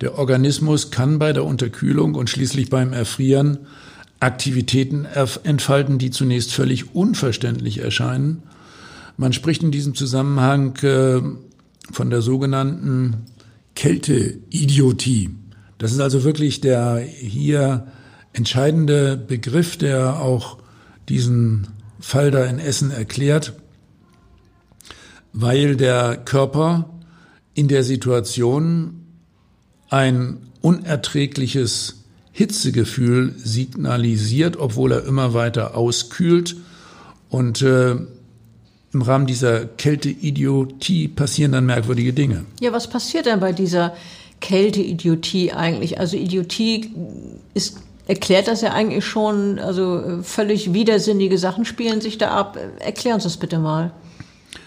Der 0.00 0.18
Organismus 0.18 0.90
kann 0.90 1.18
bei 1.18 1.32
der 1.32 1.44
Unterkühlung 1.44 2.14
und 2.14 2.30
schließlich 2.30 2.70
beim 2.70 2.92
Erfrieren 2.92 3.58
Aktivitäten 4.20 5.04
entfalten, 5.42 5.98
die 5.98 6.12
zunächst 6.12 6.52
völlig 6.52 6.94
unverständlich 6.94 7.78
erscheinen. 7.78 8.44
Man 9.16 9.32
spricht 9.32 9.64
in 9.64 9.72
diesem 9.72 9.96
Zusammenhang 9.96 10.76
äh, 10.82 11.20
von 11.90 12.10
der 12.10 12.22
sogenannten 12.22 13.26
Kälteidiotie. 13.74 15.30
Das 15.78 15.92
ist 15.92 16.00
also 16.00 16.24
wirklich 16.24 16.60
der 16.60 16.98
hier 16.98 17.88
entscheidende 18.32 19.16
Begriff, 19.16 19.76
der 19.76 20.20
auch 20.20 20.58
diesen 21.08 21.68
Fall 22.00 22.30
da 22.30 22.44
in 22.44 22.58
Essen 22.58 22.90
erklärt, 22.90 23.54
weil 25.32 25.76
der 25.76 26.16
Körper 26.16 26.90
in 27.54 27.68
der 27.68 27.84
Situation 27.84 29.06
ein 29.90 30.38
unerträgliches 30.60 32.04
Hitzegefühl 32.32 33.34
signalisiert, 33.36 34.56
obwohl 34.56 34.92
er 34.92 35.04
immer 35.04 35.34
weiter 35.34 35.76
auskühlt. 35.76 36.56
Und 37.28 37.60
äh, 37.62 37.96
im 38.92 39.02
Rahmen 39.02 39.26
dieser 39.26 39.64
Kälteidiotie 39.64 41.08
passieren 41.08 41.52
dann 41.52 41.66
merkwürdige 41.66 42.12
Dinge. 42.12 42.44
Ja, 42.60 42.72
was 42.72 42.88
passiert 42.88 43.26
denn 43.26 43.40
bei 43.40 43.52
dieser 43.52 43.94
Kälteidiotie 44.40 45.52
eigentlich? 45.52 45.98
Also 45.98 46.16
Idiotie 46.16 46.90
ist 47.54 47.78
erklärt 48.06 48.48
das 48.48 48.60
ja 48.62 48.72
eigentlich 48.72 49.04
schon, 49.04 49.58
also 49.58 50.20
völlig 50.22 50.72
widersinnige 50.72 51.38
Sachen 51.38 51.64
spielen 51.64 52.00
sich 52.00 52.18
da 52.18 52.32
ab. 52.32 52.58
Erklär 52.80 53.14
uns 53.14 53.24
das 53.24 53.36
bitte 53.36 53.58
mal. 53.58 53.92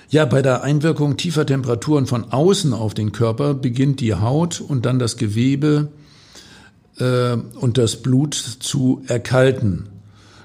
Ja, 0.09 0.25
bei 0.25 0.41
der 0.41 0.63
Einwirkung 0.63 1.17
tiefer 1.17 1.45
Temperaturen 1.45 2.05
von 2.05 2.31
außen 2.31 2.73
auf 2.73 2.93
den 2.93 3.11
Körper 3.11 3.53
beginnt 3.53 3.99
die 3.99 4.13
Haut 4.13 4.61
und 4.61 4.85
dann 4.85 4.99
das 4.99 5.17
Gewebe 5.17 5.89
äh, 6.99 7.33
und 7.33 7.77
das 7.77 8.01
Blut 8.01 8.33
zu 8.33 9.01
erkalten. 9.07 9.89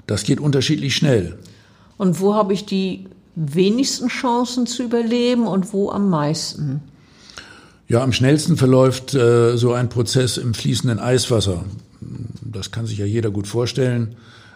Das 0.07 0.23
geht 0.23 0.39
unterschiedlich 0.39 0.95
schnell. 0.95 1.37
Und 1.97 2.19
wo 2.19 2.33
habe 2.33 2.53
ich 2.53 2.65
die 2.65 3.05
wenigsten 3.35 4.07
Chancen 4.07 4.67
zu 4.67 4.83
überleben 4.83 5.47
und 5.47 5.73
wo 5.73 5.89
am 5.89 6.09
meisten? 6.09 6.81
Ja, 7.87 8.03
am 8.03 8.13
schnellsten 8.13 8.57
verläuft 8.57 9.13
äh, 9.13 9.57
so 9.57 9.73
ein 9.73 9.89
Prozess 9.89 10.37
im 10.37 10.53
fließenden 10.53 10.99
Eiswasser. 10.99 11.65
Das 12.43 12.71
kann 12.71 12.85
sich 12.85 12.97
ja 12.97 13.05
jeder 13.05 13.31
gut 13.31 13.47
vorstellen. 13.47 14.15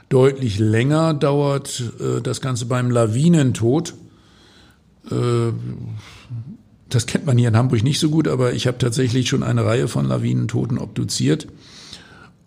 Deutlich 0.09 0.59
länger 0.59 1.13
dauert 1.13 1.83
äh, 1.99 2.21
das 2.21 2.41
Ganze 2.41 2.65
beim 2.65 2.91
Lawinentod. 2.91 3.93
Äh, 5.11 5.51
das 6.87 7.07
kennt 7.07 7.25
man 7.25 7.37
hier 7.37 7.49
in 7.49 7.57
Hamburg 7.57 7.83
nicht 7.83 7.99
so 7.99 8.09
gut, 8.09 8.27
aber 8.27 8.53
ich 8.53 8.67
habe 8.67 8.77
tatsächlich 8.77 9.27
schon 9.27 9.43
eine 9.43 9.65
Reihe 9.65 9.87
von 9.87 10.05
Lawinentoten 10.05 10.77
obduziert. 10.77 11.47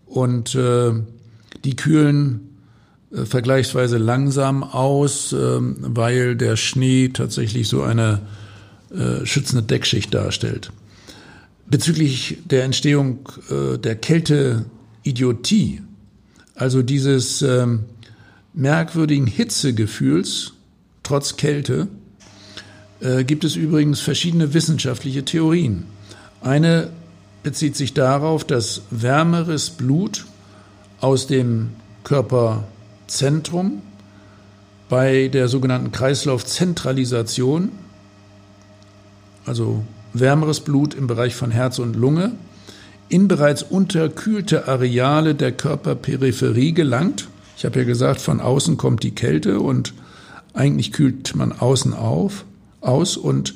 Und 0.06 0.54
äh, 0.54 0.92
die 1.64 1.76
kühlen 1.76 2.47
äh, 3.12 3.24
vergleichsweise 3.24 3.98
langsam 3.98 4.62
aus, 4.62 5.32
äh, 5.32 5.36
weil 5.60 6.36
der 6.36 6.56
Schnee 6.56 7.08
tatsächlich 7.08 7.68
so 7.68 7.82
eine 7.82 8.20
äh, 8.90 9.24
schützende 9.24 9.62
Deckschicht 9.62 10.14
darstellt. 10.14 10.70
Bezüglich 11.66 12.38
der 12.46 12.64
Entstehung 12.64 13.28
äh, 13.50 13.78
der 13.78 13.96
Kälteidiotie, 13.96 15.82
also 16.54 16.82
dieses 16.82 17.42
ähm, 17.42 17.84
merkwürdigen 18.54 19.26
Hitzegefühls 19.26 20.54
trotz 21.02 21.36
Kälte, 21.36 21.88
äh, 23.00 23.24
gibt 23.24 23.44
es 23.44 23.56
übrigens 23.56 24.00
verschiedene 24.00 24.54
wissenschaftliche 24.54 25.24
Theorien. 25.24 25.84
Eine 26.40 26.90
bezieht 27.42 27.76
sich 27.76 27.94
darauf, 27.94 28.44
dass 28.44 28.82
wärmeres 28.90 29.70
Blut 29.70 30.26
aus 31.00 31.26
dem 31.26 31.70
Körperzentrum 33.08 33.80
bei 34.90 35.28
der 35.28 35.48
sogenannten 35.48 35.92
Kreislaufzentralisation, 35.92 37.70
also 39.46 39.82
wärmeres 40.12 40.60
Blut 40.60 40.92
im 40.92 41.06
Bereich 41.06 41.34
von 41.34 41.50
Herz 41.50 41.78
und 41.78 41.96
Lunge, 41.96 42.32
in 43.08 43.26
bereits 43.26 43.62
unterkühlte 43.62 44.68
Areale 44.68 45.34
der 45.34 45.52
Körperperipherie 45.52 46.72
gelangt. 46.72 47.28
Ich 47.56 47.64
habe 47.64 47.78
ja 47.78 47.86
gesagt, 47.86 48.20
von 48.20 48.40
außen 48.40 48.76
kommt 48.76 49.02
die 49.02 49.14
Kälte 49.14 49.60
und 49.60 49.94
eigentlich 50.52 50.92
kühlt 50.92 51.34
man 51.34 51.52
außen 51.52 51.94
auf 51.94 52.44
aus. 52.82 53.16
Und 53.16 53.54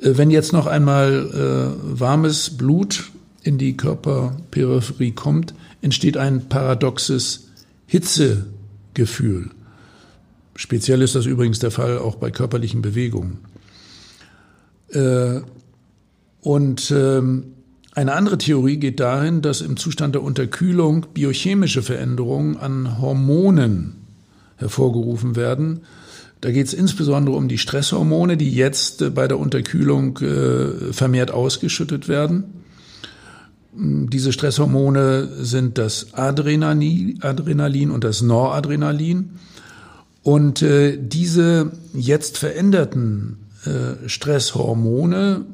äh, 0.00 0.12
wenn 0.16 0.30
jetzt 0.30 0.54
noch 0.54 0.66
einmal 0.66 1.76
äh, 1.84 2.00
warmes 2.00 2.56
Blut 2.56 3.10
in 3.42 3.58
die 3.58 3.76
Körperperipherie 3.76 5.12
kommt, 5.12 5.52
entsteht 5.82 6.16
ein 6.16 6.48
paradoxes 6.48 7.48
Hitzegefühl. 8.98 9.50
Speziell 10.56 11.02
ist 11.02 11.14
das 11.14 11.26
übrigens 11.26 11.60
der 11.60 11.70
Fall 11.70 11.98
auch 11.98 12.16
bei 12.16 12.30
körperlichen 12.30 12.82
Bewegungen. 12.82 13.38
Äh, 14.90 15.40
und 16.40 16.90
ähm, 16.90 17.54
eine 17.94 18.12
andere 18.12 18.38
Theorie 18.38 18.76
geht 18.76 19.00
dahin, 19.00 19.40
dass 19.40 19.60
im 19.60 19.76
Zustand 19.76 20.14
der 20.14 20.22
Unterkühlung 20.22 21.06
biochemische 21.14 21.82
Veränderungen 21.82 22.56
an 22.56 23.00
Hormonen 23.00 23.96
hervorgerufen 24.56 25.36
werden, 25.36 25.82
da 26.40 26.52
geht 26.52 26.66
es 26.66 26.74
insbesondere 26.74 27.36
um 27.36 27.48
die 27.48 27.58
Stresshormone, 27.58 28.36
die 28.36 28.50
jetzt 28.50 29.02
äh, 29.02 29.10
bei 29.10 29.28
der 29.28 29.38
Unterkühlung 29.38 30.18
äh, 30.18 30.92
vermehrt 30.92 31.30
ausgeschüttet 31.30 32.08
werden. 32.08 32.57
Mm, 33.78 34.06
diese 34.10 34.32
Stresshormone 34.32 35.28
sind 35.40 35.78
das 35.78 36.14
Adrenalin, 36.14 37.22
Adrenalin 37.22 37.90
und 37.90 38.04
das 38.04 38.22
Noradrenalin. 38.22 39.30
Und 40.22 40.62
äh, 40.62 40.98
diese 41.00 41.72
jetzt 41.94 42.38
veränderten 42.38 43.38
äh, 43.64 44.08
Stresshormone, 44.08 45.46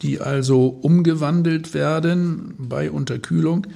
die 0.00 0.20
also 0.20 0.66
umgewandelt 0.68 1.74
werden 1.74 2.54
bei 2.58 2.90
Unterkühlung, 2.90 3.66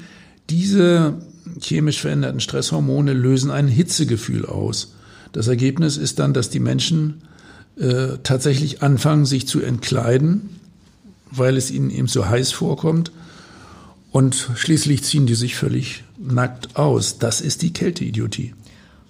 diese 0.49 1.15
chemisch 1.61 2.01
veränderten 2.01 2.41
Stresshormone 2.41 3.13
lösen 3.13 3.51
ein 3.51 3.69
Hitzegefühl 3.69 4.47
aus. 4.47 4.95
Das 5.33 5.49
Ergebnis 5.49 5.97
ist 5.97 6.19
dann, 6.19 6.33
dass 6.33 6.49
die 6.49 6.61
Menschen 6.61 7.23
äh, 7.79 8.19
tatsächlich 8.23 8.83
anfangen, 8.83 9.27
sich 9.27 9.47
zu 9.47 9.61
entkleiden, 9.61 10.49
weil 11.31 11.57
es 11.57 11.71
ihnen 11.71 11.91
eben 11.91 12.09
so 12.09 12.29
heiß 12.29 12.53
vorkommt. 12.53 13.13
Und 14.17 14.49
schließlich 14.55 15.05
ziehen 15.05 15.27
die 15.27 15.35
sich 15.35 15.57
völlig 15.57 16.03
nackt 16.17 16.75
aus. 16.75 17.19
Das 17.19 17.43
ist 17.43 17.61
die 17.61 17.75
Kälteidiotie. 17.75 18.55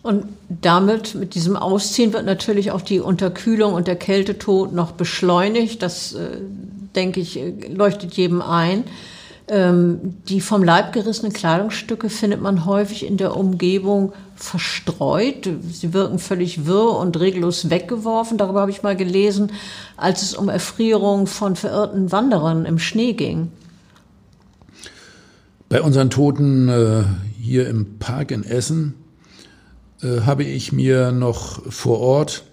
Und 0.02 0.24
damit, 0.48 1.14
mit 1.14 1.36
diesem 1.36 1.54
Ausziehen, 1.54 2.12
wird 2.12 2.26
natürlich 2.26 2.72
auch 2.72 2.80
die 2.80 2.98
Unterkühlung 2.98 3.74
und 3.74 3.86
der 3.86 3.94
Kältetod 3.94 4.72
noch 4.72 4.90
beschleunigt. 4.90 5.80
Das, 5.80 6.14
äh, 6.14 6.38
denke 6.96 7.20
ich, 7.20 7.38
leuchtet 7.72 8.14
jedem 8.14 8.42
ein. 8.42 8.82
Ähm, 9.46 10.16
die 10.28 10.40
vom 10.40 10.64
Leib 10.64 10.92
gerissenen 10.92 11.32
Kleidungsstücke 11.32 12.11
findet 12.11 12.40
man 12.40 12.66
häufig 12.66 13.07
in 13.07 13.16
der 13.16 13.36
Umgebung 13.36 14.12
verstreut. 14.34 15.48
Sie 15.70 15.92
wirken 15.92 16.18
völlig 16.18 16.66
wirr 16.66 16.96
und 16.96 17.20
regellos 17.20 17.70
weggeworfen. 17.70 18.38
Darüber 18.38 18.62
habe 18.62 18.72
ich 18.72 18.82
mal 18.82 18.96
gelesen, 18.96 19.52
als 19.96 20.22
es 20.22 20.34
um 20.34 20.48
Erfrierung 20.48 21.28
von 21.28 21.54
verirrten 21.54 22.11
Wanderern 22.11 22.64
im 22.64 22.80
Schnee 22.80 23.12
ging. 23.12 23.52
Bei 25.68 25.82
unseren 25.82 26.10
Toten 26.10 26.68
äh, 26.68 27.02
hier 27.40 27.68
im 27.68 27.98
Park 27.98 28.30
in 28.30 28.44
Essen 28.44 28.94
äh, 30.00 30.20
habe 30.20 30.44
ich 30.44 30.72
mir 30.72 31.10
noch 31.10 31.60
vor 31.72 31.98
Ort 31.98 32.44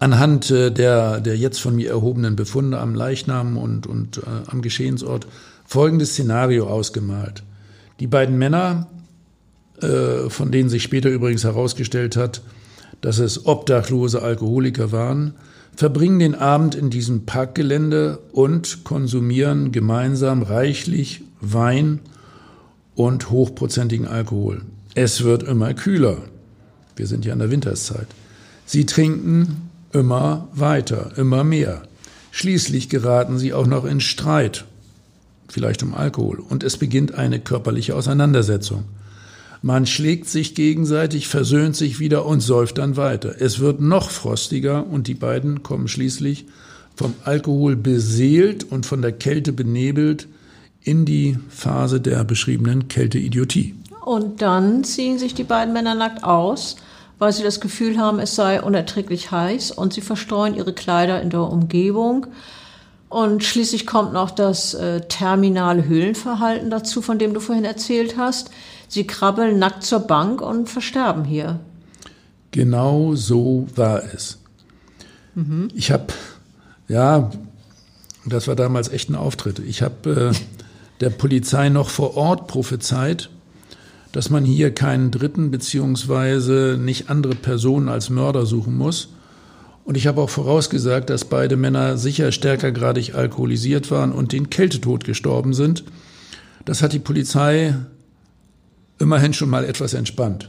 anhand 0.00 0.50
äh, 0.50 0.72
der, 0.72 1.20
der 1.20 1.36
jetzt 1.36 1.60
von 1.60 1.76
mir 1.76 1.90
erhobenen 1.90 2.34
Befunde 2.34 2.78
am 2.80 2.96
Leichnam 2.96 3.56
und, 3.58 3.86
und 3.86 4.18
äh, 4.18 4.22
am 4.48 4.60
Geschehensort 4.60 5.28
folgendes 5.64 6.12
Szenario 6.12 6.66
ausgemalt. 6.66 7.44
Die 8.00 8.08
beiden 8.08 8.36
Männer, 8.38 8.88
äh, 9.80 10.28
von 10.28 10.50
denen 10.50 10.68
sich 10.68 10.82
später 10.82 11.10
übrigens 11.10 11.44
herausgestellt 11.44 12.16
hat, 12.16 12.42
dass 13.00 13.18
es 13.18 13.46
obdachlose 13.46 14.20
Alkoholiker 14.20 14.90
waren, 14.90 15.34
verbringen 15.76 16.18
den 16.18 16.34
Abend 16.34 16.74
in 16.74 16.90
diesem 16.90 17.24
Parkgelände 17.24 18.18
und 18.32 18.82
konsumieren 18.82 19.70
gemeinsam 19.70 20.42
reichlich 20.42 21.22
Wein 21.40 22.00
und 22.94 23.30
hochprozentigen 23.30 24.06
Alkohol. 24.06 24.62
Es 24.94 25.22
wird 25.22 25.42
immer 25.42 25.74
kühler. 25.74 26.22
Wir 26.96 27.06
sind 27.06 27.24
ja 27.24 27.32
in 27.32 27.38
der 27.38 27.50
Winterszeit. 27.50 28.06
Sie 28.64 28.86
trinken 28.86 29.70
immer 29.92 30.48
weiter, 30.52 31.12
immer 31.16 31.44
mehr. 31.44 31.82
Schließlich 32.30 32.88
geraten 32.88 33.38
sie 33.38 33.54
auch 33.54 33.66
noch 33.66 33.84
in 33.84 34.00
Streit, 34.00 34.64
vielleicht 35.48 35.82
um 35.82 35.94
Alkohol, 35.94 36.38
und 36.38 36.64
es 36.64 36.76
beginnt 36.76 37.14
eine 37.14 37.40
körperliche 37.40 37.94
Auseinandersetzung. 37.94 38.84
Man 39.62 39.86
schlägt 39.86 40.28
sich 40.28 40.54
gegenseitig, 40.54 41.28
versöhnt 41.28 41.76
sich 41.76 41.98
wieder 41.98 42.26
und 42.26 42.40
säuft 42.40 42.78
dann 42.78 42.96
weiter. 42.96 43.34
Es 43.40 43.58
wird 43.58 43.80
noch 43.80 44.10
frostiger 44.10 44.86
und 44.86 45.06
die 45.06 45.14
beiden 45.14 45.62
kommen 45.62 45.88
schließlich 45.88 46.46
vom 46.94 47.14
Alkohol 47.24 47.76
beseelt 47.76 48.64
und 48.64 48.86
von 48.86 49.02
der 49.02 49.12
Kälte 49.12 49.52
benebelt 49.52 50.28
in 50.86 51.04
die 51.04 51.36
Phase 51.48 52.00
der 52.00 52.22
beschriebenen 52.22 52.86
Kälteidiotie. 52.86 53.74
Und 54.04 54.40
dann 54.40 54.84
ziehen 54.84 55.18
sich 55.18 55.34
die 55.34 55.42
beiden 55.42 55.74
Männer 55.74 55.96
nackt 55.96 56.22
aus, 56.22 56.76
weil 57.18 57.32
sie 57.32 57.42
das 57.42 57.60
Gefühl 57.60 57.98
haben, 57.98 58.20
es 58.20 58.36
sei 58.36 58.62
unerträglich 58.62 59.32
heiß 59.32 59.72
und 59.72 59.92
sie 59.92 60.00
verstreuen 60.00 60.54
ihre 60.54 60.72
Kleider 60.72 61.20
in 61.20 61.30
der 61.30 61.40
Umgebung. 61.40 62.28
Und 63.08 63.42
schließlich 63.42 63.84
kommt 63.84 64.12
noch 64.12 64.30
das 64.30 64.74
äh, 64.74 65.00
terminale 65.08 65.86
Höhlenverhalten 65.86 66.70
dazu, 66.70 67.02
von 67.02 67.18
dem 67.18 67.34
du 67.34 67.40
vorhin 67.40 67.64
erzählt 67.64 68.16
hast. 68.16 68.50
Sie 68.86 69.08
krabbeln 69.08 69.58
nackt 69.58 69.82
zur 69.82 70.00
Bank 70.00 70.40
und 70.40 70.68
versterben 70.68 71.24
hier. 71.24 71.58
Genau 72.52 73.16
so 73.16 73.66
war 73.74 74.04
es. 74.14 74.38
Mhm. 75.34 75.68
Ich 75.74 75.90
habe, 75.90 76.06
ja, 76.86 77.30
das 78.24 78.46
war 78.46 78.54
damals 78.54 78.88
echt 78.88 79.10
ein 79.10 79.16
Auftritt. 79.16 79.58
Ich 79.58 79.82
habe 79.82 80.32
äh, 80.32 80.36
der 81.00 81.10
Polizei 81.10 81.68
noch 81.68 81.90
vor 81.90 82.16
Ort 82.16 82.46
prophezeit, 82.46 83.30
dass 84.12 84.30
man 84.30 84.44
hier 84.44 84.72
keinen 84.72 85.10
Dritten 85.10 85.50
beziehungsweise 85.50 86.78
nicht 86.80 87.10
andere 87.10 87.34
Personen 87.34 87.88
als 87.88 88.08
Mörder 88.08 88.46
suchen 88.46 88.76
muss. 88.76 89.08
Und 89.84 89.96
ich 89.96 90.06
habe 90.06 90.20
auch 90.20 90.30
vorausgesagt, 90.30 91.10
dass 91.10 91.26
beide 91.26 91.56
Männer 91.56 91.96
sicher 91.96 92.32
stärkergradig 92.32 93.14
alkoholisiert 93.14 93.90
waren 93.90 94.12
und 94.12 94.32
den 94.32 94.50
Kältetod 94.50 95.04
gestorben 95.04 95.54
sind. 95.54 95.84
Das 96.64 96.82
hat 96.82 96.92
die 96.92 96.98
Polizei 96.98 97.74
immerhin 98.98 99.34
schon 99.34 99.50
mal 99.50 99.64
etwas 99.64 99.94
entspannt. 99.94 100.48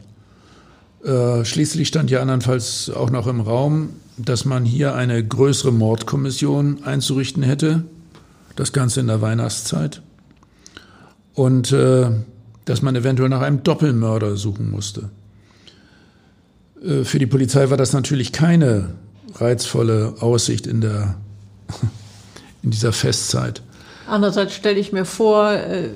Äh, 1.03 1.45
schließlich 1.45 1.87
stand 1.87 2.09
ja 2.09 2.21
andernfalls 2.21 2.89
auch 2.89 3.11
noch 3.11 3.27
im 3.27 3.41
Raum, 3.41 3.89
dass 4.17 4.45
man 4.45 4.65
hier 4.65 4.95
eine 4.95 5.23
größere 5.23 5.71
Mordkommission 5.71 6.83
einzurichten 6.83 7.43
hätte. 7.43 7.83
Das 8.55 8.73
Ganze 8.73 9.01
in 9.01 9.07
der 9.07 9.21
Weihnachtszeit. 9.21 10.01
Und 11.38 11.71
äh, 11.71 12.09
dass 12.65 12.81
man 12.81 12.95
eventuell 12.95 13.29
nach 13.29 13.41
einem 13.41 13.61
Doppelmörder 13.61 14.38
suchen 14.38 14.71
musste. 14.71 15.09
Äh, 16.83 17.03
für 17.03 17.19
die 17.19 17.27
Polizei 17.27 17.69
war 17.69 17.77
das 17.77 17.93
natürlich 17.93 18.31
keine 18.31 18.95
reizvolle 19.35 20.15
Aussicht 20.19 20.65
in, 20.65 20.81
der, 20.81 21.15
in 22.63 22.71
dieser 22.71 22.91
Festzeit. 22.91 23.61
Andererseits 24.07 24.55
stelle 24.55 24.79
ich 24.79 24.91
mir 24.91 25.05
vor, 25.05 25.51
äh, 25.51 25.89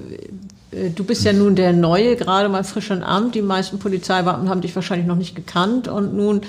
äh, 0.72 0.92
du 0.94 1.04
bist 1.04 1.24
ja 1.26 1.34
nun 1.34 1.56
der 1.56 1.74
Neue, 1.74 2.18
gerade 2.18 2.48
mal 2.48 2.64
frisch 2.64 2.92
im 2.92 3.02
Amt. 3.02 3.34
Die 3.34 3.42
meisten 3.42 3.80
Polizeibeamten 3.80 4.48
haben 4.48 4.62
dich 4.62 4.76
wahrscheinlich 4.76 5.08
noch 5.08 5.16
nicht 5.16 5.36
gekannt 5.36 5.88
und 5.88 6.14
nun 6.14 6.42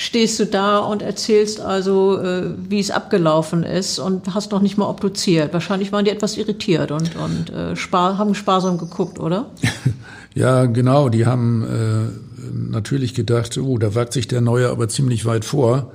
stehst 0.00 0.40
du 0.40 0.46
da 0.46 0.78
und 0.78 1.02
erzählst 1.02 1.60
also, 1.60 2.18
äh, 2.18 2.54
wie 2.70 2.80
es 2.80 2.90
abgelaufen 2.90 3.64
ist 3.64 3.98
und 3.98 4.34
hast 4.34 4.50
noch 4.50 4.62
nicht 4.62 4.78
mal 4.78 4.88
obduziert. 4.88 5.52
Wahrscheinlich 5.52 5.92
waren 5.92 6.06
die 6.06 6.10
etwas 6.10 6.38
irritiert 6.38 6.90
und, 6.90 7.16
und 7.16 7.50
äh, 7.50 7.76
spar 7.76 8.16
haben 8.16 8.34
sparsam 8.34 8.78
geguckt, 8.78 9.20
oder? 9.20 9.50
ja, 10.34 10.64
genau. 10.64 11.10
Die 11.10 11.26
haben 11.26 11.64
äh, 11.64 12.50
natürlich 12.70 13.12
gedacht, 13.12 13.58
oh, 13.58 13.76
da 13.76 13.94
wagt 13.94 14.14
sich 14.14 14.26
der 14.26 14.40
Neue 14.40 14.70
aber 14.70 14.88
ziemlich 14.88 15.26
weit 15.26 15.44
vor 15.44 15.92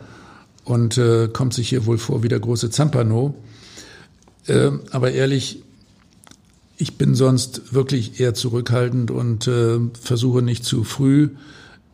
und 0.66 1.00
äh, 1.00 1.28
kommt 1.28 1.56
sich 1.56 1.70
hier 1.70 1.88
wohl 1.88 1.98
vor 1.98 2.22
wie 2.22 2.28
der 2.28 2.40
große 2.40 2.70
Zampano. 2.70 3.34
Äh, 4.46 4.70
aber 4.92 5.14
ehrlich, 5.14 5.64
ich 6.78 7.00
bin 7.00 7.16
sonst 7.16 7.74
wirklich 7.74 8.20
eher 8.20 8.36
zurückhaltend 8.36 9.10
und 9.10 9.48
äh, 9.48 9.80
versuche 10.00 10.44
nicht 10.44 10.64
zu 10.64 10.84
früh 10.84 11.30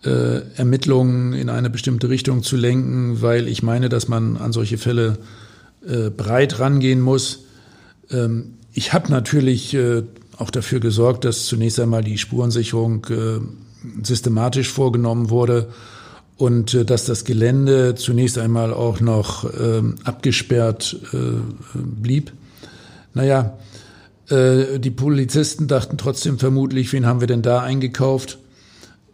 äh, 0.03 0.41
Ermittlungen 0.55 1.33
in 1.33 1.49
eine 1.49 1.69
bestimmte 1.69 2.09
Richtung 2.09 2.43
zu 2.43 2.55
lenken, 2.57 3.21
weil 3.21 3.47
ich 3.47 3.63
meine, 3.63 3.89
dass 3.89 4.07
man 4.07 4.37
an 4.37 4.51
solche 4.51 4.77
Fälle 4.77 5.19
äh, 5.87 6.09
breit 6.09 6.59
rangehen 6.59 7.01
muss. 7.01 7.45
Ähm, 8.09 8.53
ich 8.73 8.93
habe 8.93 9.11
natürlich 9.11 9.73
äh, 9.73 10.03
auch 10.37 10.49
dafür 10.49 10.79
gesorgt, 10.79 11.25
dass 11.25 11.45
zunächst 11.45 11.79
einmal 11.79 12.03
die 12.03 12.17
Spurensicherung 12.17 13.05
äh, 13.09 13.39
systematisch 14.03 14.69
vorgenommen 14.69 15.29
wurde 15.29 15.69
und 16.37 16.73
äh, 16.73 16.85
dass 16.85 17.05
das 17.05 17.25
Gelände 17.25 17.95
zunächst 17.95 18.37
einmal 18.37 18.73
auch 18.73 19.01
noch 19.01 19.51
ähm, 19.59 19.95
abgesperrt 20.03 20.97
äh, 21.13 21.17
blieb. 21.75 22.31
Naja, 23.13 23.57
die 24.29 24.91
Polizisten 24.91 25.67
dachten 25.67 25.97
trotzdem 25.97 26.39
vermutlich, 26.39 26.93
wen 26.93 27.05
haben 27.05 27.19
wir 27.19 27.27
denn 27.27 27.41
da 27.41 27.59
eingekauft? 27.59 28.37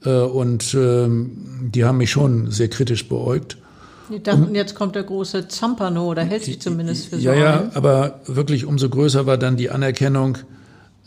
Äh, 0.04 0.10
und 0.10 0.74
ähm, 0.74 1.70
die 1.74 1.86
haben 1.86 1.98
mich 1.98 2.12
schon 2.12 2.52
sehr 2.52 2.68
kritisch 2.68 3.08
beäugt. 3.08 3.58
Die 4.10 4.24
dachten, 4.24 4.56
jetzt 4.56 4.74
kommt 4.76 4.96
der 4.96 5.04
große 5.04 5.48
Zampano 5.50 6.08
oder 6.10 6.24
hält 6.24 6.44
sich 6.44 6.62
zumindest 6.62 7.08
für 7.08 7.18
so. 7.18 7.24
Ja, 7.24 7.34
ja, 7.34 7.70
aber 7.74 8.22
wirklich 8.26 8.66
umso 8.66 8.90
größer 8.90 9.26
war 9.26 9.38
dann 9.38 9.58
die 9.58 9.70
Anerkennung, 9.70 10.38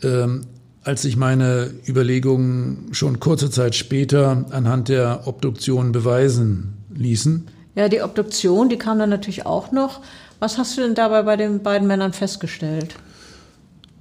ähm, 0.03 0.45
als 0.83 1.01
sich 1.01 1.17
meine 1.17 1.71
Überlegungen 1.87 2.89
schon 2.91 3.19
kurze 3.19 3.49
Zeit 3.49 3.75
später 3.75 4.45
anhand 4.51 4.89
der 4.89 5.21
Obduktion 5.25 5.91
beweisen 5.91 6.73
ließen. 6.93 7.47
Ja, 7.75 7.89
die 7.89 8.01
Obduktion, 8.01 8.69
die 8.69 8.77
kam 8.77 8.99
dann 8.99 9.09
natürlich 9.09 9.45
auch 9.45 9.71
noch. 9.71 10.01
Was 10.39 10.57
hast 10.57 10.77
du 10.77 10.81
denn 10.81 10.95
dabei 10.95 11.23
bei 11.23 11.37
den 11.37 11.63
beiden 11.63 11.87
Männern 11.87 12.13
festgestellt? 12.13 12.95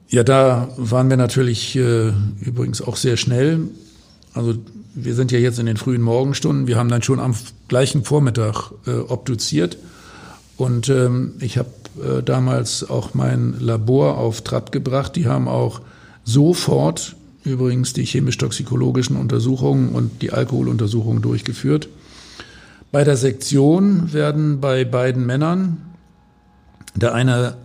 Ja, 0.09 0.24
da 0.24 0.68
waren 0.76 1.09
wir 1.09 1.16
natürlich 1.16 1.76
äh, 1.76 2.12
übrigens 2.41 2.82
auch 2.82 2.97
sehr 2.97 3.16
schnell. 3.16 3.68
Also 4.34 4.55
wir 4.95 5.14
sind 5.14 5.32
ja 5.32 5.38
jetzt 5.38 5.59
in 5.59 5.66
den 5.66 5.76
frühen 5.76 6.03
Morgenstunden. 6.03 6.66
Wir 6.66 6.76
haben 6.76 6.88
dann 6.88 7.03
schon 7.03 7.20
am 7.20 7.34
gleichen 7.68 8.05
Vormittag 8.05 8.72
äh, 8.86 8.93
obduziert. 8.93 9.76
Und 10.57 10.88
ähm, 10.88 11.34
ich 11.41 11.59
habe 11.59 11.70
äh, 12.03 12.22
damals 12.22 12.88
auch 12.88 13.14
mein 13.14 13.59
Labor 13.61 14.18
auf 14.18 14.43
Trab 14.43 14.72
gebracht. 14.72 15.16
Die 15.16 15.26
haben 15.26 15.49
auch 15.49 15.80
sofort 16.24 17.16
übrigens 17.45 17.93
die 17.93 18.05
chemisch-toxikologischen 18.05 19.16
Untersuchungen 19.16 19.91
und 19.91 20.22
die 20.22 20.32
Alkoholuntersuchungen 20.32 21.22
durchgeführt. 21.22 21.88
Bei 22.93 23.05
der 23.05 23.16
Sektion 23.16 24.12
werden 24.12 24.61
bei 24.61 24.84
beiden 24.84 25.24
Männern, 25.24 25.80
der 26.95 27.14
eine 27.14 27.57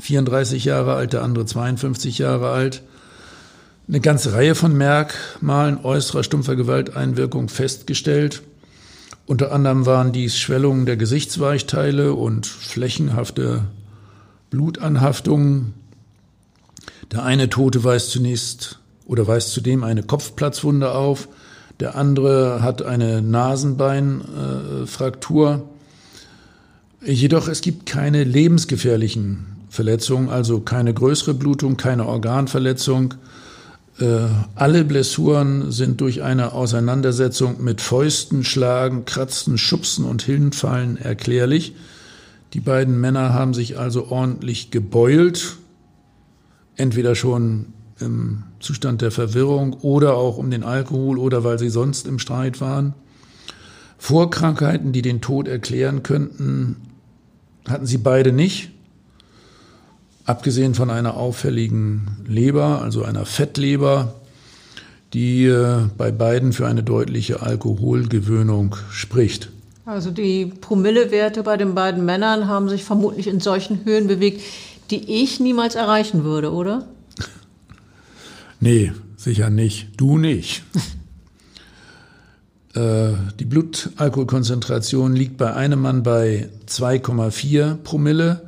34 0.00 0.64
Jahre 0.64 0.94
alt, 0.94 1.12
der 1.12 1.22
andere 1.22 1.46
52 1.46 2.18
Jahre 2.18 2.50
alt, 2.50 2.82
eine 3.92 4.00
ganze 4.00 4.32
Reihe 4.32 4.54
von 4.54 4.74
Merkmalen 4.74 5.84
äußerer 5.84 6.24
stumpfer 6.24 6.56
Gewalteinwirkung 6.56 7.50
festgestellt. 7.50 8.40
Unter 9.26 9.52
anderem 9.52 9.84
waren 9.84 10.12
dies 10.12 10.38
Schwellungen 10.38 10.86
der 10.86 10.96
Gesichtsweichteile 10.96 12.14
und 12.14 12.46
flächenhafte 12.46 13.64
Blutanhaftungen. 14.48 15.74
Der 17.10 17.24
eine 17.24 17.50
Tote 17.50 17.84
weist 17.84 18.12
zunächst 18.12 18.78
oder 19.04 19.26
weist 19.26 19.52
zudem 19.52 19.84
eine 19.84 20.02
Kopfplatzwunde 20.02 20.94
auf. 20.94 21.28
Der 21.78 21.94
andere 21.94 22.62
hat 22.62 22.80
eine 22.80 23.20
Nasenbeinfraktur. 23.20 25.68
Jedoch 27.04 27.46
es 27.46 27.60
gibt 27.60 27.84
keine 27.84 28.24
lebensgefährlichen 28.24 29.48
Verletzung, 29.68 30.30
also 30.30 30.60
keine 30.60 30.94
größere 30.94 31.34
Blutung, 31.34 31.76
keine 31.76 32.06
Organverletzung. 32.06 33.16
Äh, 33.98 34.26
alle 34.54 34.84
Blessuren 34.84 35.70
sind 35.70 36.00
durch 36.00 36.22
eine 36.22 36.52
Auseinandersetzung 36.52 37.62
mit 37.62 37.80
Fäusten, 37.80 38.44
Schlagen, 38.44 39.04
Kratzen, 39.04 39.58
Schubsen 39.58 40.04
und 40.04 40.22
Hinfallen 40.22 40.96
erklärlich. 40.96 41.74
Die 42.54 42.60
beiden 42.60 43.00
Männer 43.00 43.32
haben 43.32 43.54
sich 43.54 43.78
also 43.78 44.08
ordentlich 44.08 44.70
gebeult, 44.70 45.56
entweder 46.76 47.14
schon 47.14 47.66
im 47.98 48.44
Zustand 48.60 49.02
der 49.02 49.10
Verwirrung 49.10 49.74
oder 49.74 50.14
auch 50.14 50.36
um 50.36 50.50
den 50.50 50.64
Alkohol 50.64 51.18
oder 51.18 51.44
weil 51.44 51.58
sie 51.58 51.70
sonst 51.70 52.06
im 52.06 52.18
Streit 52.18 52.60
waren. 52.60 52.94
Vorkrankheiten, 53.98 54.92
die 54.92 55.02
den 55.02 55.20
Tod 55.20 55.46
erklären 55.46 56.02
könnten, 56.02 56.76
hatten 57.68 57.86
sie 57.86 57.98
beide 57.98 58.32
nicht. 58.32 58.70
Abgesehen 60.24 60.74
von 60.74 60.90
einer 60.90 61.16
auffälligen 61.16 62.24
Leber, 62.26 62.80
also 62.82 63.02
einer 63.02 63.26
Fettleber, 63.26 64.14
die 65.12 65.46
äh, 65.46 65.82
bei 65.98 66.10
beiden 66.10 66.52
für 66.52 66.66
eine 66.66 66.82
deutliche 66.82 67.42
Alkoholgewöhnung 67.42 68.76
spricht. 68.90 69.50
Also 69.84 70.10
die 70.10 70.46
Promillewerte 70.46 71.42
bei 71.42 71.56
den 71.56 71.74
beiden 71.74 72.04
Männern 72.04 72.46
haben 72.46 72.68
sich 72.68 72.84
vermutlich 72.84 73.26
in 73.26 73.40
solchen 73.40 73.84
Höhen 73.84 74.06
bewegt, 74.06 74.40
die 74.90 75.22
ich 75.22 75.40
niemals 75.40 75.74
erreichen 75.74 76.24
würde, 76.24 76.52
oder? 76.52 76.86
Nee, 78.60 78.92
sicher 79.16 79.50
nicht. 79.50 79.88
Du 79.96 80.18
nicht. 80.18 80.62
äh, 82.74 83.08
die 83.40 83.44
Blutalkoholkonzentration 83.44 85.16
liegt 85.16 85.36
bei 85.36 85.52
einem 85.52 85.80
Mann 85.80 86.04
bei 86.04 86.48
2,4 86.68 87.74
Promille, 87.74 88.42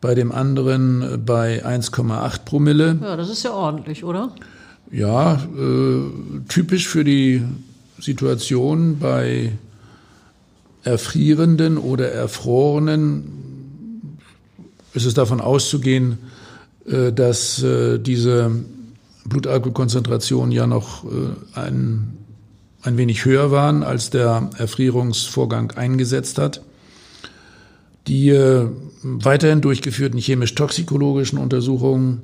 bei 0.00 0.14
dem 0.14 0.32
anderen 0.32 1.22
bei 1.24 1.64
1,8 1.64 2.44
Promille. 2.44 2.98
Ja, 3.02 3.16
das 3.16 3.30
ist 3.30 3.42
ja 3.42 3.52
ordentlich, 3.52 4.04
oder? 4.04 4.32
Ja, 4.90 5.34
äh, 5.34 6.00
typisch 6.48 6.88
für 6.88 7.04
die 7.04 7.42
Situation 7.98 8.98
bei 8.98 9.52
Erfrierenden 10.84 11.76
oder 11.76 12.10
Erfrorenen 12.12 13.38
ist 14.94 15.04
es 15.04 15.14
davon 15.14 15.40
auszugehen, 15.40 16.18
äh, 16.86 17.12
dass 17.12 17.62
äh, 17.62 17.98
diese 17.98 18.50
Blutalkoholkonzentrationen 19.26 20.52
ja 20.52 20.66
noch 20.66 21.04
äh, 21.04 21.08
ein, 21.54 22.16
ein 22.82 22.96
wenig 22.96 23.24
höher 23.24 23.50
waren, 23.50 23.82
als 23.82 24.10
der 24.10 24.50
Erfrierungsvorgang 24.56 25.72
eingesetzt 25.72 26.38
hat. 26.38 26.62
Die 28.06 28.30
weiterhin 29.02 29.60
durchgeführten 29.60 30.18
chemisch-toxikologischen 30.18 31.38
Untersuchungen 31.38 32.22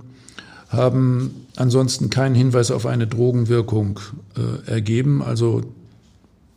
haben 0.68 1.46
ansonsten 1.56 2.10
keinen 2.10 2.34
Hinweis 2.34 2.70
auf 2.70 2.86
eine 2.86 3.06
Drogenwirkung 3.06 4.00
ergeben. 4.66 5.22
Also 5.22 5.62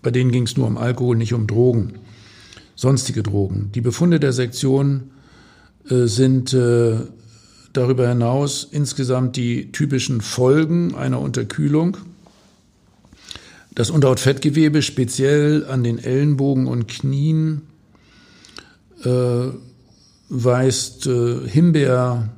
bei 0.02 0.12
denen 0.12 0.32
ging 0.32 0.44
es 0.44 0.56
nur 0.56 0.68
um 0.68 0.78
Alkohol, 0.78 1.18
nicht 1.18 1.34
um 1.34 1.48
Drogen, 1.48 1.96
sonstige 2.76 3.24
Drogen. 3.24 3.72
Die 3.76 3.82
Befunde 3.82 4.20
der 4.20 4.34
Sektion 4.34 5.12
äh, 5.90 6.06
sind 6.06 6.54
äh, 6.54 6.98
darüber 7.74 8.08
hinaus 8.08 8.68
insgesamt 8.70 9.36
die 9.36 9.72
typischen 9.72 10.22
Folgen 10.22 10.96
einer 10.96 11.20
Unterkühlung. 11.20 11.98
Das 13.76 13.90
Unterhautfettgewebe, 13.90 14.82
speziell 14.82 15.66
an 15.66 15.84
den 15.84 16.00
Ellenbogen 16.00 16.68
und 16.68 16.88
Knien, 16.88 17.64
äh, 19.04 19.48
weist 20.30 21.08
äh, 21.08 21.48
Himbeer, 21.48 22.30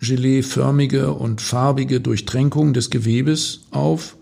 Gelee-förmige 0.00 1.12
und 1.12 1.40
farbige 1.40 2.00
Durchtränkung 2.00 2.72
des 2.72 2.90
Gewebes 2.90 3.60
auf. 3.70 4.16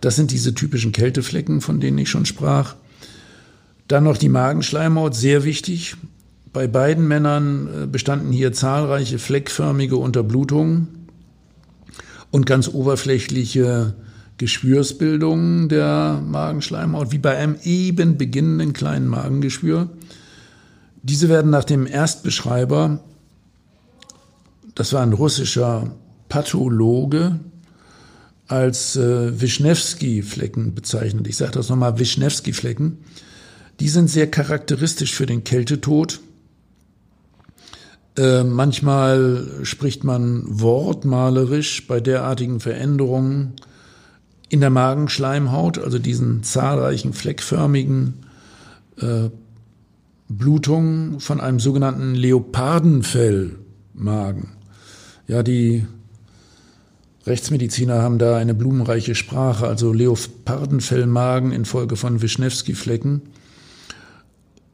Das 0.00 0.16
sind 0.16 0.30
diese 0.30 0.54
typischen 0.54 0.92
Kälteflecken, 0.92 1.60
von 1.60 1.80
denen 1.80 1.98
ich 1.98 2.08
schon 2.08 2.26
sprach. 2.26 2.76
Dann 3.88 4.04
noch 4.04 4.16
die 4.16 4.28
Magenschleimhaut, 4.28 5.14
sehr 5.14 5.44
wichtig. 5.44 5.96
Bei 6.52 6.66
beiden 6.66 7.08
Männern 7.08 7.66
äh, 7.66 7.86
bestanden 7.86 8.32
hier 8.32 8.52
zahlreiche 8.52 9.18
fleckförmige 9.18 9.96
Unterblutungen 9.96 10.88
und 12.30 12.46
ganz 12.46 12.68
oberflächliche 12.68 13.94
Geschwürsbildungen 14.38 15.68
der 15.68 16.22
Magenschleimhaut, 16.26 17.12
wie 17.12 17.18
bei 17.18 17.36
einem 17.36 17.56
eben 17.62 18.18
beginnenden 18.18 18.72
kleinen 18.72 19.08
Magengeschwür. 19.08 19.90
Diese 21.02 21.28
werden 21.28 21.50
nach 21.50 21.64
dem 21.64 21.86
Erstbeschreiber, 21.86 23.00
das 24.74 24.92
war 24.92 25.02
ein 25.02 25.12
russischer 25.12 25.90
Pathologe, 26.28 27.40
als 28.46 28.96
äh, 28.96 29.40
Wischnewski-Flecken 29.40 30.74
bezeichnet. 30.74 31.26
Ich 31.26 31.36
sage 31.36 31.52
das 31.52 31.68
nochmal, 31.68 31.98
Wischnewski-Flecken. 31.98 32.98
Die 33.80 33.88
sind 33.88 34.08
sehr 34.08 34.30
charakteristisch 34.30 35.14
für 35.14 35.26
den 35.26 35.42
Kältetod. 35.42 36.20
Äh, 38.16 38.44
manchmal 38.44 39.48
spricht 39.62 40.04
man 40.04 40.44
wortmalerisch 40.46 41.86
bei 41.86 42.00
derartigen 42.00 42.60
Veränderungen 42.60 43.54
in 44.50 44.60
der 44.60 44.70
Magenschleimhaut, 44.70 45.78
also 45.78 45.98
diesen 45.98 46.42
zahlreichen 46.42 47.14
fleckförmigen 47.14 48.26
äh, 49.00 49.30
Blutungen 50.38 51.20
von 51.20 51.40
einem 51.40 51.60
sogenannten 51.60 52.14
Leopardenfellmagen. 52.14 54.48
Ja, 55.26 55.42
die 55.42 55.86
Rechtsmediziner 57.26 58.02
haben 58.02 58.18
da 58.18 58.36
eine 58.36 58.54
blumenreiche 58.54 59.14
Sprache, 59.14 59.66
also 59.66 59.92
Leopardenfellmagen 59.92 61.52
infolge 61.52 61.96
von 61.96 62.20
Wischnewski-Flecken, 62.20 63.22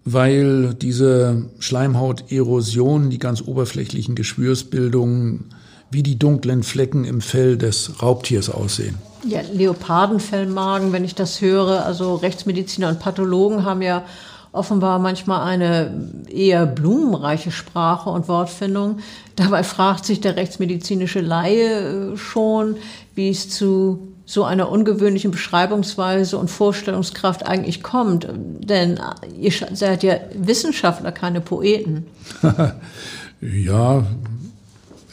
weil 0.05 0.75
diese 0.75 1.51
Schleimhauterosion, 1.59 3.11
die 3.11 3.19
ganz 3.19 3.43
oberflächlichen 3.43 4.15
Geschwürsbildungen, 4.15 5.51
wie 5.91 6.03
die 6.03 6.19
dunklen 6.19 6.63
Flecken 6.63 7.05
im 7.05 7.21
Fell 7.21 7.59
des 7.59 8.03
Raubtiers 8.03 8.51
aussehen. 8.51 8.97
Ja, 9.27 9.41
Leopardenfellmagen, 9.53 10.93
wenn 10.93 11.05
ich 11.05 11.15
das 11.15 11.41
höre, 11.41 11.85
also 11.85 12.15
Rechtsmediziner 12.15 12.89
und 12.89 13.01
Pathologen 13.01 13.65
haben 13.65 13.83
ja 13.83 14.05
offenbar 14.53 14.99
manchmal 14.99 15.43
eine 15.43 16.11
eher 16.29 16.67
blumenreiche 16.67 17.51
Sprache 17.51 18.11
und 18.11 18.29
Wortfindung. 18.29 18.99
Dabei 19.37 19.63
fragt 19.63 20.05
sich 20.05 20.21
der 20.21 20.37
rechtsmedizinische 20.37 21.21
Laie 21.21 22.13
äh, 22.13 22.17
schon, 22.17 22.77
wie 23.15 23.31
es 23.31 23.51
zu 23.51 24.09
so 24.25 24.45
einer 24.45 24.71
ungewöhnlichen 24.71 25.31
Beschreibungsweise 25.31 26.37
und 26.37 26.51
Vorstellungskraft 26.51 27.47
eigentlich 27.47 27.83
kommt. 27.83 28.29
Denn 28.61 29.01
ihr 29.41 29.53
seid 29.73 30.03
ja 30.03 30.17
Wissenschaftler, 30.35 31.13
keine 31.13 31.41
Poeten. 31.41 32.07
ja, 33.41 34.07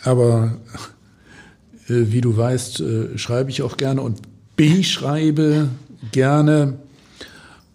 aber 0.04 0.58
äh, 1.88 2.12
wie 2.12 2.20
du 2.20 2.36
weißt, 2.36 2.82
äh, 2.82 3.18
schreibe 3.18 3.52
ich 3.52 3.62
auch 3.62 3.78
gerne 3.78 4.02
und 4.02 4.20
beschreibe 4.58 5.70
gerne. 6.12 6.74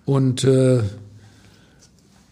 Und 0.04 0.44
äh, 0.44 0.82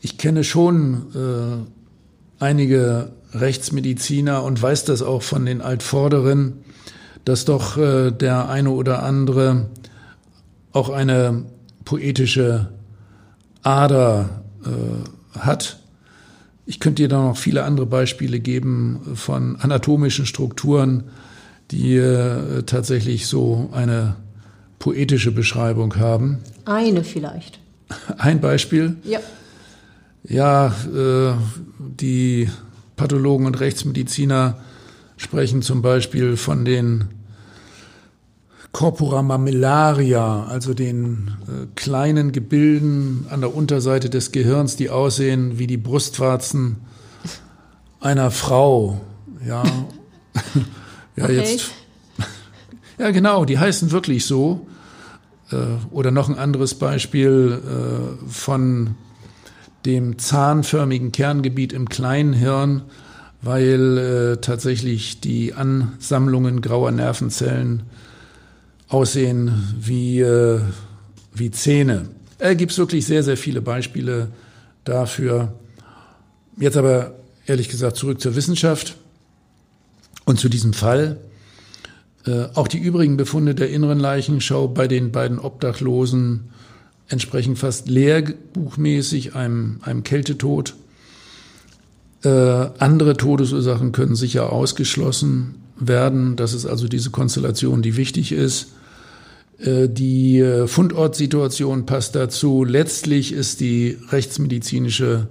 ich 0.01 0.19
kenne 0.19 0.45
schon 0.45 1.07
äh, 1.15 2.43
einige 2.43 3.13
Rechtsmediziner 3.33 4.43
und 4.43 4.61
weiß 4.61 4.85
das 4.85 5.03
auch 5.03 5.23
von 5.23 5.45
den 5.45 5.61
Altvorderen, 5.61 6.65
dass 7.25 7.45
doch 7.45 7.77
äh, 7.77 8.11
der 8.11 8.49
eine 8.49 8.71
oder 8.71 9.03
andere 9.03 9.69
auch 10.73 10.89
eine 10.89 11.45
poetische 11.85 12.69
Ader 13.63 14.43
äh, 14.65 15.39
hat. 15.39 15.81
Ich 16.65 16.81
könnte 16.81 17.03
dir 17.03 17.09
da 17.09 17.23
noch 17.23 17.37
viele 17.37 17.65
andere 17.65 17.87
Beispiele 17.87 18.41
geben 18.41 19.01
von 19.15 19.57
anatomischen 19.57 20.27
Strukturen, 20.27 21.05
die 21.71 21.97
äh, 21.97 22.63
tatsächlich 22.65 23.27
so 23.27 23.71
eine 23.73 24.17
poetische 24.79 25.33
Beschreibung 25.33 25.97
haben. 25.97 26.39
Eine 26.65 27.05
vielleicht. 27.05 27.59
Ein 28.19 28.41
Beispiel? 28.41 28.97
Ja. 29.05 29.21
Ja, 30.25 30.75
äh, 30.93 31.35
die 31.79 32.49
Pathologen 32.97 33.47
und 33.47 33.61
Rechtsmediziner 33.61 34.59
sprechen 35.17 35.63
zum 35.63 35.83
Beispiel 35.83 36.37
von 36.37 36.65
den 36.65 37.09
Corpora 38.73 39.23
mammillaria, 39.23 40.45
also 40.45 40.75
den 40.75 41.33
äh, 41.47 41.67
kleinen 41.75 42.33
Gebilden 42.33 43.27
an 43.31 43.41
der 43.41 43.55
Unterseite 43.55 44.11
des 44.11 44.31
Gehirns, 44.31 44.77
die 44.77 44.91
aussehen 44.91 45.59
wie 45.59 45.67
die 45.67 45.79
Brustwarzen 45.79 46.77
einer 48.01 48.31
Frau. 48.31 49.01
Ja, 49.47 49.63
ja 51.17 51.25
okay. 51.25 51.37
jetzt. 51.37 51.71
Ja, 53.01 53.13
genau, 53.13 53.45
die 53.45 53.61
heißen 53.61 53.93
wirklich 53.93 54.27
so. 54.27 54.67
Äh, 55.53 55.57
oder 55.93 56.11
noch 56.11 56.29
ein 56.29 56.37
anderes 56.37 56.75
Beispiel 56.75 57.63
äh, 57.65 58.29
von 58.29 58.97
dem 59.87 60.19
zahnförmigen 60.19 61.13
Kerngebiet 61.13 61.73
im 61.73 61.89
kleinen 61.89 62.33
Hirn, 62.33 62.83
weil 63.43 63.99
äh, 63.99 64.37
tatsächlich 64.41 65.21
die 65.21 65.55
Ansammlungen 65.55 66.61
grauer 66.61 66.91
Nervenzellen 66.91 67.85
aussehen 68.89 69.77
wie, 69.79 70.21
äh, 70.21 70.61
wie 71.35 71.51
Zähne. 71.51 72.09
Es 72.39 72.57
gibt 72.57 72.77
wirklich 72.77 73.07
sehr, 73.07 73.23
sehr 73.23 73.37
viele 73.37 73.61
Beispiele 73.61 74.29
dafür. 74.85 75.55
Jetzt 76.57 76.77
aber 76.77 77.15
ehrlich 77.47 77.69
gesagt 77.69 77.97
zurück 77.97 78.21
zur 78.21 78.35
Wissenschaft 78.35 78.97
und 80.25 80.39
zu 80.39 80.49
diesem 80.49 80.73
Fall. 80.73 81.19
Äh, 82.27 82.47
auch 82.55 82.69
die 82.69 82.79
übrigen 82.79 83.17
Befunde 83.17 83.55
der 83.55 83.71
inneren 83.71 84.01
Leichenschau 84.01 84.69
bei 84.69 84.89
den 84.89 85.13
beiden 85.13 85.39
Obdachlosen 85.39 86.51
entsprechend 87.09 87.59
fast 87.59 87.89
lehrbuchmäßig 87.89 89.35
einem, 89.35 89.81
einem 89.83 90.03
Kältetod. 90.03 90.75
Äh, 92.23 92.29
andere 92.29 93.17
Todesursachen 93.17 93.93
können 93.93 94.15
sicher 94.15 94.53
ausgeschlossen 94.53 95.55
werden. 95.79 96.37
Das 96.37 96.53
ist 96.53 96.67
also 96.67 96.89
diese 96.89 97.11
Konstellation, 97.11 97.83
die 97.83 97.97
wichtig 97.97 98.33
ist. 98.33 98.73
Äh, 99.59 99.89
die 99.89 100.39
äh, 100.39 100.67
Fundortsituation 100.67 101.87
passt 101.87 102.15
dazu. 102.15 102.65
Letztlich 102.65 103.33
ist 103.33 103.61
die 103.61 103.97
rechtsmedizinische 104.11 105.29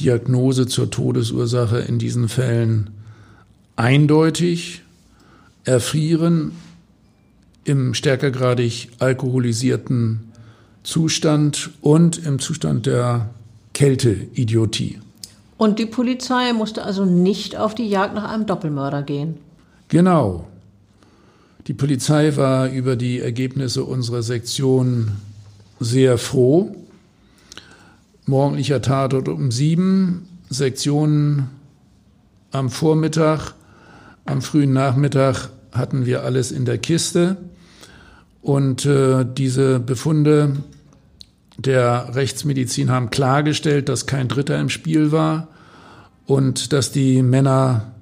Diagnose 0.00 0.66
zur 0.66 0.90
Todesursache 0.90 1.78
in 1.78 1.98
diesen 1.98 2.28
Fällen 2.28 2.90
eindeutig. 3.76 4.82
Erfrieren 5.64 6.52
im 7.64 7.94
stärkergradig 7.94 8.90
alkoholisierten 9.00 10.25
Zustand 10.86 11.70
und 11.80 12.24
im 12.24 12.38
Zustand 12.38 12.86
der 12.86 13.30
Kälteidiotie. 13.74 15.00
Und 15.58 15.80
die 15.80 15.86
Polizei 15.86 16.52
musste 16.52 16.84
also 16.84 17.04
nicht 17.04 17.56
auf 17.56 17.74
die 17.74 17.88
Jagd 17.88 18.14
nach 18.14 18.30
einem 18.30 18.46
Doppelmörder 18.46 19.02
gehen. 19.02 19.34
Genau. 19.88 20.46
Die 21.66 21.74
Polizei 21.74 22.36
war 22.36 22.70
über 22.70 22.94
die 22.94 23.18
Ergebnisse 23.18 23.82
unserer 23.82 24.22
Sektion 24.22 25.10
sehr 25.80 26.18
froh. 26.18 26.76
Morgendlicher 28.24 28.80
Tatort 28.80 29.28
um 29.28 29.50
sieben, 29.50 30.28
Sektionen 30.50 31.48
am 32.52 32.70
Vormittag, 32.70 33.54
am 34.24 34.40
frühen 34.40 34.72
Nachmittag 34.72 35.50
hatten 35.72 36.06
wir 36.06 36.22
alles 36.22 36.52
in 36.52 36.64
der 36.64 36.78
Kiste. 36.78 37.38
Und 38.40 38.86
äh, 38.86 39.26
diese 39.26 39.80
Befunde 39.80 40.52
der 41.58 42.14
Rechtsmedizin 42.14 42.90
haben 42.90 43.10
klargestellt, 43.10 43.88
dass 43.88 44.06
kein 44.06 44.28
Dritter 44.28 44.58
im 44.60 44.68
Spiel 44.68 45.12
war 45.12 45.48
und 46.26 46.72
dass 46.72 46.92
die 46.92 47.22
Männer 47.22 47.92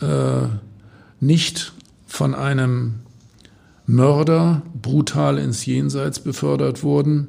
äh, 0.00 0.48
nicht 1.20 1.72
von 2.06 2.34
einem 2.34 3.00
Mörder 3.86 4.62
brutal 4.80 5.38
ins 5.38 5.66
Jenseits 5.66 6.20
befördert 6.20 6.82
wurden. 6.82 7.28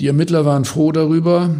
Die 0.00 0.06
Ermittler 0.06 0.44
waren 0.44 0.64
froh 0.64 0.92
darüber, 0.92 1.54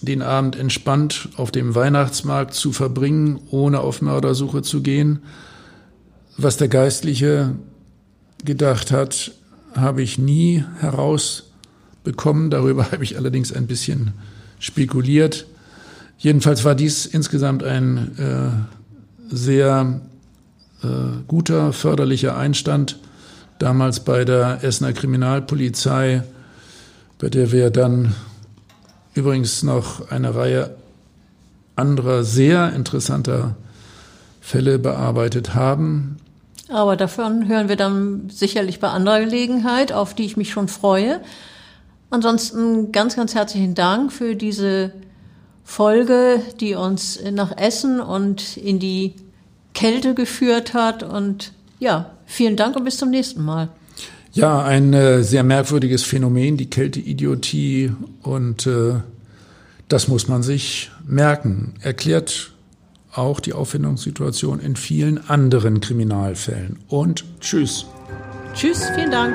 den 0.00 0.22
Abend 0.22 0.56
entspannt 0.56 1.28
auf 1.36 1.50
dem 1.50 1.74
Weihnachtsmarkt 1.74 2.54
zu 2.54 2.72
verbringen, 2.72 3.40
ohne 3.50 3.80
auf 3.80 4.02
Mördersuche 4.02 4.62
zu 4.62 4.82
gehen. 4.82 5.20
Was 6.36 6.56
der 6.56 6.68
Geistliche 6.68 7.54
gedacht 8.44 8.90
hat, 8.90 9.32
habe 9.74 10.02
ich 10.02 10.18
nie 10.18 10.64
herausbekommen. 12.04 12.50
Darüber 12.50 12.90
habe 12.92 13.04
ich 13.04 13.16
allerdings 13.16 13.52
ein 13.52 13.66
bisschen 13.66 14.12
spekuliert. 14.58 15.46
Jedenfalls 16.18 16.64
war 16.64 16.74
dies 16.74 17.06
insgesamt 17.06 17.64
ein 17.64 18.18
äh, 18.18 19.34
sehr 19.34 20.00
äh, 20.82 20.86
guter, 21.26 21.72
förderlicher 21.72 22.36
Einstand 22.36 22.98
damals 23.58 24.00
bei 24.00 24.24
der 24.24 24.62
Essener 24.62 24.92
Kriminalpolizei, 24.92 26.22
bei 27.18 27.28
der 27.28 27.52
wir 27.52 27.70
dann 27.70 28.14
übrigens 29.14 29.62
noch 29.62 30.10
eine 30.10 30.34
Reihe 30.34 30.74
anderer 31.76 32.22
sehr 32.22 32.72
interessanter 32.72 33.56
Fälle 34.40 34.78
bearbeitet 34.78 35.54
haben. 35.54 36.16
Aber 36.68 36.96
davon 36.96 37.48
hören 37.48 37.68
wir 37.68 37.76
dann 37.76 38.30
sicherlich 38.30 38.80
bei 38.80 38.88
anderer 38.88 39.20
Gelegenheit, 39.20 39.92
auf 39.92 40.14
die 40.14 40.24
ich 40.24 40.36
mich 40.36 40.50
schon 40.50 40.68
freue. 40.68 41.20
Ansonsten 42.14 42.92
ganz, 42.92 43.16
ganz 43.16 43.34
herzlichen 43.34 43.74
Dank 43.74 44.12
für 44.12 44.36
diese 44.36 44.92
Folge, 45.64 46.40
die 46.60 46.76
uns 46.76 47.18
nach 47.32 47.56
Essen 47.56 47.98
und 47.98 48.56
in 48.56 48.78
die 48.78 49.14
Kälte 49.72 50.14
geführt 50.14 50.74
hat. 50.74 51.02
Und 51.02 51.54
ja, 51.80 52.12
vielen 52.24 52.54
Dank 52.54 52.76
und 52.76 52.84
bis 52.84 52.98
zum 52.98 53.10
nächsten 53.10 53.42
Mal. 53.42 53.68
Ja, 54.32 54.62
ein 54.62 54.94
äh, 54.94 55.24
sehr 55.24 55.42
merkwürdiges 55.42 56.04
Phänomen, 56.04 56.56
die 56.56 56.70
Kälteidiotie. 56.70 57.90
Und 58.22 58.68
äh, 58.68 59.00
das 59.88 60.06
muss 60.06 60.28
man 60.28 60.44
sich 60.44 60.92
merken. 61.04 61.74
Erklärt 61.80 62.52
auch 63.12 63.40
die 63.40 63.54
Auffindungssituation 63.54 64.60
in 64.60 64.76
vielen 64.76 65.18
anderen 65.28 65.80
Kriminalfällen. 65.80 66.78
Und 66.86 67.24
tschüss. 67.40 67.86
Tschüss, 68.54 68.88
vielen 68.94 69.10
Dank. 69.10 69.34